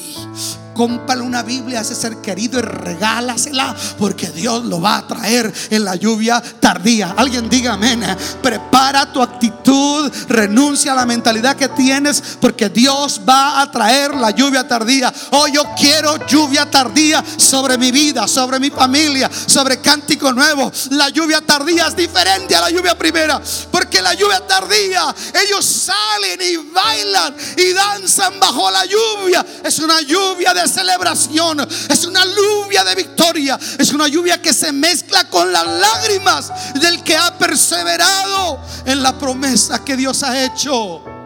Cómprale 0.73 1.23
una 1.23 1.43
Biblia 1.43 1.79
a 1.79 1.81
ese 1.81 1.93
ser 1.93 2.21
querido 2.21 2.59
y 2.59 2.61
regálasela 2.61 3.75
porque 3.97 4.29
Dios 4.29 4.63
lo 4.63 4.79
va 4.79 4.97
a 4.97 5.07
traer 5.07 5.51
en 5.69 5.83
la 5.83 5.95
lluvia 5.95 6.41
tardía. 6.59 7.15
Alguien 7.17 7.49
diga 7.49 7.73
amén. 7.73 8.01
Prepara 8.41 9.11
tu 9.11 9.21
actitud, 9.21 10.09
renuncia 10.29 10.93
a 10.93 10.95
la 10.95 11.05
mentalidad 11.05 11.38
que 11.55 11.69
tienes 11.69 12.21
porque 12.39 12.69
Dios 12.69 13.21
va 13.27 13.61
a 13.61 13.71
traer 13.71 14.15
la 14.15 14.31
lluvia 14.31 14.67
tardía. 14.67 15.13
Oh, 15.31 15.47
yo 15.47 15.63
quiero 15.77 16.25
lluvia 16.27 16.69
tardía 16.69 17.23
sobre 17.37 17.77
mi 17.77 17.91
vida, 17.91 18.27
sobre 18.27 18.59
mi 18.59 18.69
familia, 18.69 19.29
sobre 19.45 19.79
cántico 19.79 20.31
nuevo. 20.33 20.71
La 20.91 21.09
lluvia 21.09 21.41
tardía 21.41 21.87
es 21.87 21.95
diferente 21.95 22.55
a 22.55 22.61
la 22.61 22.69
lluvia 22.69 22.97
primera 22.97 23.41
porque 23.71 24.01
la 24.01 24.13
lluvia 24.13 24.45
tardía 24.45 25.13
ellos 25.33 25.65
salen 25.65 26.39
y 26.41 26.57
bailan 26.57 27.35
y 27.57 27.73
danzan 27.73 28.39
bajo 28.39 28.69
la 28.71 28.85
lluvia. 28.85 29.45
Es 29.63 29.79
una 29.79 30.01
lluvia 30.01 30.53
de 30.53 30.67
celebración, 30.67 31.67
es 31.89 32.05
una 32.05 32.23
lluvia 32.25 32.83
de 32.83 32.95
victoria, 32.95 33.59
es 33.77 33.91
una 33.91 34.07
lluvia 34.07 34.41
que 34.41 34.53
se 34.53 34.71
mezcla 34.71 35.29
con 35.29 35.51
las 35.51 35.65
lágrimas 35.65 36.51
del 36.75 37.03
que 37.03 37.17
ha 37.17 37.37
perseverado 37.37 38.59
en 38.85 39.03
la 39.03 39.17
promesa 39.17 39.83
que 39.83 39.95
Dios 39.95 40.23
ha 40.23 40.43
hecho. 40.43 41.18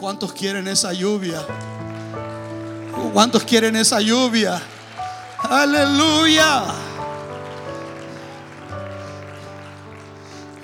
¿Cuántos 0.00 0.32
quieren 0.32 0.66
esa 0.66 0.94
lluvia? 0.94 1.46
¿Cuántos 3.12 3.44
quieren 3.44 3.76
esa 3.76 4.00
lluvia? 4.00 4.58
Aleluya. 5.40 6.64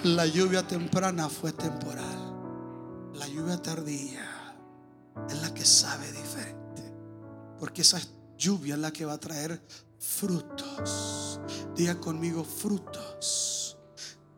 La 0.05 0.25
lluvia 0.25 0.67
temprana 0.67 1.29
fue 1.29 1.53
temporal. 1.53 3.13
La 3.13 3.29
lluvia 3.29 3.61
tardía 3.61 4.25
es 5.29 5.43
la 5.43 5.53
que 5.53 5.67
sabe 5.67 6.11
diferente. 6.13 6.95
Porque 7.61 7.83
esa 7.83 8.01
lluvia 8.39 8.75
es 8.75 8.81
la 8.81 8.91
que 8.91 9.05
va 9.05 9.13
a 9.13 9.19
traer 9.19 9.63
frutos. 9.99 11.41
Diga 11.75 12.01
conmigo 12.01 12.43
frutos. 12.43 13.77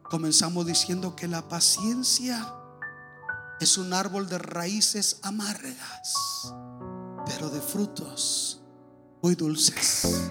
Comenzamos 0.02 0.66
diciendo 0.66 1.14
que 1.14 1.28
la 1.28 1.46
paciencia 1.46 2.57
es 3.60 3.78
un 3.78 3.92
árbol 3.92 4.28
de 4.28 4.38
raíces 4.38 5.18
amargas, 5.22 6.52
pero 7.26 7.50
de 7.50 7.60
frutos 7.60 8.60
muy 9.22 9.34
dulces. 9.34 10.28